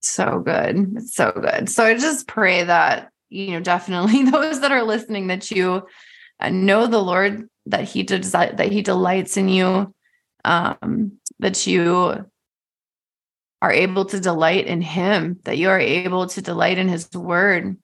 So 0.00 0.42
good. 0.44 0.92
It's 0.96 1.14
so 1.14 1.32
good. 1.32 1.68
So 1.70 1.84
I 1.84 1.94
just 1.94 2.26
pray 2.26 2.64
that 2.64 3.10
you 3.34 3.50
know, 3.50 3.60
definitely 3.60 4.22
those 4.30 4.60
that 4.60 4.72
are 4.72 4.84
listening 4.84 5.26
that 5.26 5.50
you 5.50 5.86
uh, 6.40 6.50
know 6.50 6.86
the 6.86 7.02
Lord 7.02 7.48
that 7.66 7.84
he 7.84 8.02
does 8.02 8.30
that 8.32 8.60
he 8.60 8.82
delights 8.82 9.36
in 9.36 9.48
you 9.48 9.94
um 10.44 11.12
that 11.38 11.66
you 11.66 12.24
are 13.62 13.72
able 13.72 14.04
to 14.04 14.20
delight 14.20 14.66
in 14.66 14.82
him 14.82 15.40
that 15.44 15.56
you 15.56 15.70
are 15.70 15.80
able 15.80 16.26
to 16.26 16.42
delight 16.42 16.78
in 16.78 16.88
his 16.88 17.10
word. 17.12 17.76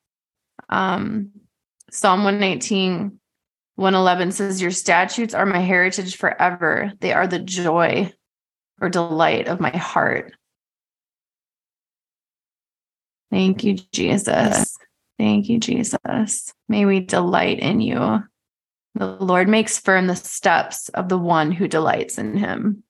Um 0.69 1.31
psalm 1.91 2.23
119 2.23 3.19
111 3.75 4.33
says 4.33 4.63
your 4.63 4.71
statutes 4.71 5.35
are 5.35 5.47
my 5.47 5.59
heritage 5.59 6.17
forever. 6.17 6.93
They 7.01 7.13
are 7.13 7.27
the 7.27 7.39
joy 7.39 8.13
or 8.81 8.89
delight 8.89 9.49
of 9.49 9.59
my 9.59 9.77
heart. 9.77 10.35
Thank 13.31 13.65
you 13.65 13.79
jesus 13.93 14.77
Thank 15.21 15.51
you, 15.51 15.59
Jesus. 15.59 16.55
May 16.67 16.87
we 16.87 17.01
delight 17.01 17.59
in 17.59 17.83
you. 17.83 18.25
The 18.95 19.07
Lord 19.07 19.49
makes 19.49 19.79
firm 19.79 20.07
the 20.07 20.17
steps 20.17 20.89
of 20.89 21.11
the 21.11 21.19
one 21.19 21.53
who 21.53 21.69
delights 21.69 22.17
in 22.17 22.39
him. 22.39 22.85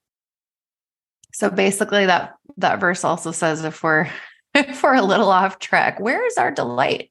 So 1.32 1.50
basically 1.50 2.06
that 2.06 2.36
that 2.58 2.78
verse 2.78 3.02
also 3.02 3.32
says 3.32 3.64
if 3.64 3.82
we're 3.82 4.08
if 4.54 4.80
we're 4.80 4.94
a 4.94 5.02
little 5.02 5.28
off 5.28 5.58
track, 5.58 5.98
where 5.98 6.24
is 6.24 6.36
our 6.36 6.52
delight? 6.52 7.10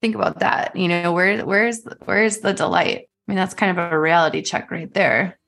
Think 0.00 0.14
about 0.14 0.38
that. 0.38 0.76
You 0.76 0.86
know, 0.86 1.12
where 1.12 1.44
where's 1.44 1.84
where's 2.04 2.38
the 2.38 2.52
delight? 2.52 2.98
I 2.98 3.32
mean, 3.32 3.36
that's 3.36 3.54
kind 3.54 3.76
of 3.76 3.92
a 3.92 3.98
reality 3.98 4.42
check 4.42 4.70
right 4.70 4.94
there. 4.94 5.40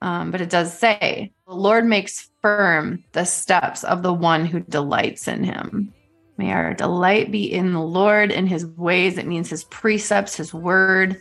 Um, 0.00 0.32
but 0.32 0.40
it 0.40 0.50
does 0.50 0.76
say, 0.76 1.30
the 1.46 1.54
Lord 1.54 1.84
makes 1.84 2.28
firm 2.40 3.04
the 3.12 3.24
steps 3.24 3.84
of 3.84 4.02
the 4.02 4.12
one 4.12 4.46
who 4.46 4.58
delights 4.58 5.28
in 5.28 5.44
him. 5.44 5.94
May 6.38 6.52
our 6.52 6.74
delight 6.74 7.30
be 7.30 7.52
in 7.52 7.72
the 7.72 7.80
Lord 7.80 8.32
and 8.32 8.48
his 8.48 8.66
ways. 8.66 9.18
It 9.18 9.26
means 9.26 9.50
his 9.50 9.64
precepts, 9.64 10.36
his 10.36 10.54
word. 10.54 11.20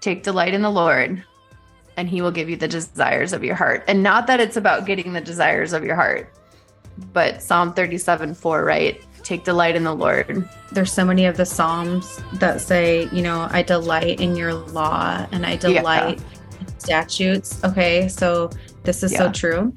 Take 0.00 0.22
delight 0.22 0.54
in 0.54 0.62
the 0.62 0.70
Lord, 0.70 1.22
and 1.96 2.08
he 2.08 2.22
will 2.22 2.30
give 2.30 2.48
you 2.48 2.56
the 2.56 2.68
desires 2.68 3.32
of 3.32 3.44
your 3.44 3.54
heart. 3.54 3.84
And 3.86 4.02
not 4.02 4.26
that 4.26 4.40
it's 4.40 4.56
about 4.56 4.86
getting 4.86 5.12
the 5.12 5.20
desires 5.20 5.72
of 5.72 5.84
your 5.84 5.94
heart, 5.94 6.32
but 7.12 7.42
Psalm 7.42 7.72
37 7.72 8.34
4, 8.34 8.64
right? 8.64 9.00
Take 9.22 9.44
delight 9.44 9.76
in 9.76 9.84
the 9.84 9.94
Lord. 9.94 10.48
There's 10.72 10.92
so 10.92 11.04
many 11.04 11.26
of 11.26 11.36
the 11.36 11.46
Psalms 11.46 12.20
that 12.34 12.60
say, 12.60 13.08
you 13.12 13.22
know, 13.22 13.48
I 13.50 13.62
delight 13.62 14.20
in 14.20 14.34
your 14.34 14.54
law 14.54 15.26
and 15.30 15.46
I 15.46 15.56
delight 15.56 16.18
yeah. 16.18 16.60
in 16.60 16.78
statutes. 16.78 17.62
Okay. 17.64 18.08
So 18.08 18.50
this 18.82 19.02
is 19.02 19.12
yeah. 19.12 19.18
so 19.18 19.32
true. 19.32 19.72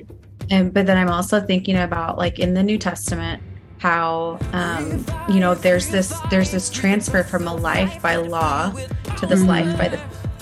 And 0.50 0.74
but 0.74 0.86
then 0.86 0.98
I'm 0.98 1.10
also 1.10 1.39
thinking 1.39 1.78
about 1.78 2.17
like 2.17 2.39
in 2.39 2.54
the 2.54 2.63
New 2.63 2.78
Testament, 2.78 3.41
how 3.86 4.39
um, 4.54 5.06
you 5.30 5.39
know 5.39 5.54
there's 5.54 5.89
this 5.89 6.12
there's 6.32 6.50
this 6.50 6.71
transfer 6.71 7.21
from 7.24 7.48
a 7.48 7.54
life 7.54 8.02
by 8.02 8.15
law 8.15 8.71
to 9.19 9.28
this 9.28 9.41
mm 9.41 9.45
life 9.45 9.78
by 9.78 9.88
the 9.88 10.00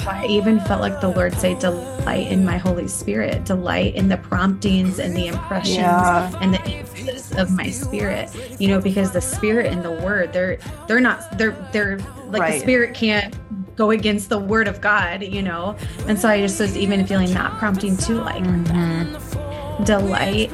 I 0.08 0.26
even 0.28 0.60
felt 0.62 0.82
like 0.82 1.00
the 1.00 1.10
Lord 1.10 1.34
say, 1.34 1.58
delight 1.58 2.28
in 2.28 2.44
my 2.44 2.58
Holy 2.58 2.90
Spirit, 2.90 3.46
delight 3.46 3.96
in 3.96 4.10
the 4.10 4.18
promptings 4.18 5.00
and 5.00 5.16
the 5.16 5.28
impressions 5.28 5.78
yeah. 5.78 6.30
and 6.42 6.54
the 6.54 7.34
of 7.38 7.52
my 7.52 7.70
spirit. 7.70 8.30
You 8.60 8.68
know, 8.68 8.82
because 8.82 9.12
the 9.12 9.22
spirit 9.22 9.72
and 9.72 9.84
the 9.84 9.92
word, 9.92 10.34
they're 10.34 10.58
they're 10.88 11.00
not 11.00 11.38
they're 11.38 11.56
they're 11.72 12.00
like 12.28 12.42
right. 12.42 12.54
the 12.54 12.60
spirit 12.60 12.94
can't 12.94 13.34
go 13.78 13.92
against 13.92 14.28
the 14.28 14.40
word 14.40 14.68
of 14.68 14.82
God, 14.82 15.24
you 15.24 15.42
know. 15.42 15.78
And 16.08 16.20
so 16.20 16.28
I 16.28 16.42
just 16.42 16.60
was 16.60 16.76
even 16.78 17.08
feeling 17.08 17.34
that 17.34 17.52
prompting 17.60 17.96
to 17.98 18.16
like 18.16 18.44
mm-hmm. 18.44 19.84
delight 19.86 20.52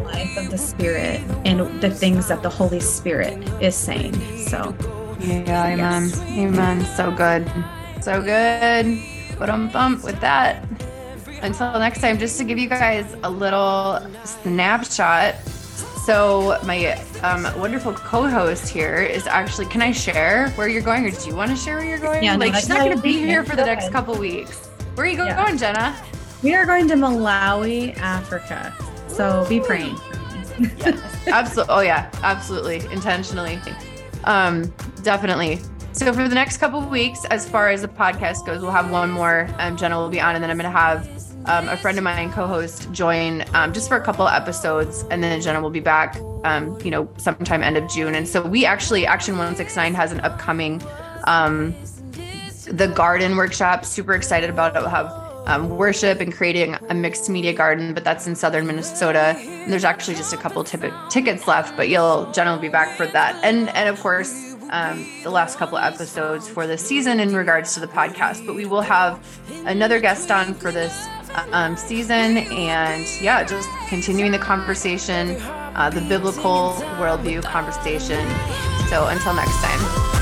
life 0.00 0.36
of 0.36 0.50
the 0.50 0.58
spirit 0.58 1.20
and 1.44 1.60
the 1.80 1.90
things 1.90 2.28
that 2.28 2.42
the 2.42 2.50
Holy 2.50 2.80
Spirit 2.80 3.38
is 3.62 3.74
saying. 3.74 4.14
So 4.46 4.74
yeah, 5.20 5.72
amen. 5.72 6.08
Yes. 6.08 6.20
Amen. 6.22 6.84
So 6.96 7.10
good. 7.10 7.50
So 8.00 8.22
good. 8.22 9.00
But 9.38 9.50
um 9.50 9.68
bump 9.70 10.04
with 10.04 10.20
that. 10.20 10.64
Until 11.42 11.78
next 11.78 12.00
time, 12.00 12.18
just 12.18 12.38
to 12.38 12.44
give 12.44 12.58
you 12.58 12.68
guys 12.68 13.16
a 13.22 13.30
little 13.30 14.00
snapshot. 14.24 15.34
So 16.04 16.58
my 16.64 16.92
um, 17.22 17.44
wonderful 17.58 17.92
co-host 17.94 18.68
here 18.68 18.96
is 18.96 19.26
actually. 19.26 19.66
Can 19.66 19.82
I 19.82 19.92
share 19.92 20.50
where 20.50 20.68
you're 20.68 20.82
going, 20.82 21.04
or 21.06 21.10
do 21.10 21.26
you 21.26 21.34
want 21.34 21.50
to 21.50 21.56
share 21.56 21.76
where 21.76 21.84
you're 21.84 21.98
going? 21.98 22.22
Yeah, 22.22 22.36
like 22.36 22.52
no, 22.52 22.58
she's 22.58 22.68
not 22.68 22.80
going 22.80 22.96
to 22.96 23.02
be 23.02 23.14
here 23.14 23.44
for 23.44 23.56
the 23.56 23.64
next 23.64 23.90
couple 23.90 24.14
weeks. 24.16 24.66
Where 24.94 25.06
are 25.06 25.08
you 25.08 25.16
yeah. 25.16 25.42
going, 25.42 25.58
Jenna? 25.58 25.96
We 26.42 26.54
are 26.54 26.66
going 26.66 26.88
to 26.88 26.94
Malawi, 26.94 27.96
Africa. 27.98 28.74
So 29.14 29.46
be 29.48 29.60
praying. 29.60 29.96
yes, 30.58 31.26
absolutely. 31.28 31.74
Oh 31.74 31.80
yeah, 31.80 32.10
absolutely. 32.22 32.76
Intentionally. 32.92 33.60
Um, 34.24 34.72
definitely. 35.02 35.60
So 35.92 36.12
for 36.12 36.28
the 36.28 36.34
next 36.34 36.56
couple 36.56 36.80
of 36.80 36.90
weeks, 36.90 37.24
as 37.26 37.48
far 37.48 37.70
as 37.70 37.82
the 37.82 37.88
podcast 37.88 38.44
goes, 38.44 38.60
we'll 38.60 38.72
have 38.72 38.90
one 38.90 39.10
more. 39.10 39.48
Um, 39.58 39.76
Jenna 39.76 39.96
will 39.96 40.08
be 40.08 40.20
on, 40.20 40.34
and 40.34 40.42
then 40.42 40.50
I'm 40.50 40.58
going 40.58 40.70
to 40.70 40.76
have 40.76 41.08
um, 41.46 41.68
a 41.68 41.76
friend 41.76 41.96
of 41.98 42.02
mine, 42.02 42.32
co-host, 42.32 42.90
join 42.90 43.44
um, 43.54 43.72
just 43.72 43.88
for 43.88 43.96
a 43.96 44.00
couple 44.00 44.26
episodes, 44.26 45.04
and 45.10 45.22
then 45.22 45.40
Jenna 45.40 45.60
will 45.60 45.70
be 45.70 45.78
back. 45.78 46.16
Um, 46.42 46.76
you 46.82 46.90
know, 46.90 47.08
sometime 47.16 47.62
end 47.62 47.76
of 47.76 47.88
June. 47.88 48.16
And 48.16 48.26
so 48.26 48.44
we 48.44 48.66
actually, 48.66 49.06
Action 49.06 49.38
One 49.38 49.54
Six 49.54 49.76
Nine 49.76 49.94
has 49.94 50.10
an 50.10 50.20
upcoming, 50.20 50.82
um, 51.28 51.74
the 52.66 52.88
garden 52.88 53.36
workshop. 53.36 53.84
Super 53.84 54.14
excited 54.14 54.50
about 54.50 54.74
it. 54.74 54.80
We'll 54.80 54.90
have 54.90 55.23
um, 55.46 55.68
worship 55.70 56.20
and 56.20 56.32
creating 56.32 56.76
a 56.88 56.94
mixed 56.94 57.28
media 57.28 57.52
garden, 57.52 57.94
but 57.94 58.04
that's 58.04 58.26
in 58.26 58.34
southern 58.34 58.66
Minnesota. 58.66 59.36
And 59.38 59.72
there's 59.72 59.84
actually 59.84 60.16
just 60.16 60.32
a 60.32 60.36
couple 60.36 60.64
t- 60.64 60.78
tickets 61.10 61.46
left, 61.46 61.76
but 61.76 61.88
you'll 61.88 62.30
generally 62.32 62.60
be 62.60 62.68
back 62.68 62.96
for 62.96 63.06
that. 63.06 63.38
And 63.44 63.68
and 63.70 63.88
of 63.88 64.00
course, 64.00 64.54
um, 64.70 65.06
the 65.22 65.30
last 65.30 65.58
couple 65.58 65.78
episodes 65.78 66.48
for 66.48 66.66
this 66.66 66.84
season 66.84 67.20
in 67.20 67.34
regards 67.34 67.74
to 67.74 67.80
the 67.80 67.86
podcast. 67.86 68.46
But 68.46 68.54
we 68.54 68.64
will 68.64 68.80
have 68.82 69.24
another 69.66 70.00
guest 70.00 70.30
on 70.30 70.54
for 70.54 70.72
this 70.72 71.06
um, 71.52 71.76
season, 71.76 72.38
and 72.38 73.06
yeah, 73.20 73.44
just 73.44 73.68
continuing 73.88 74.32
the 74.32 74.38
conversation, 74.38 75.36
uh, 75.40 75.90
the 75.92 76.00
biblical 76.02 76.72
worldview 76.98 77.42
conversation. 77.44 78.26
So 78.88 79.06
until 79.06 79.34
next 79.34 79.56
time. 79.62 80.14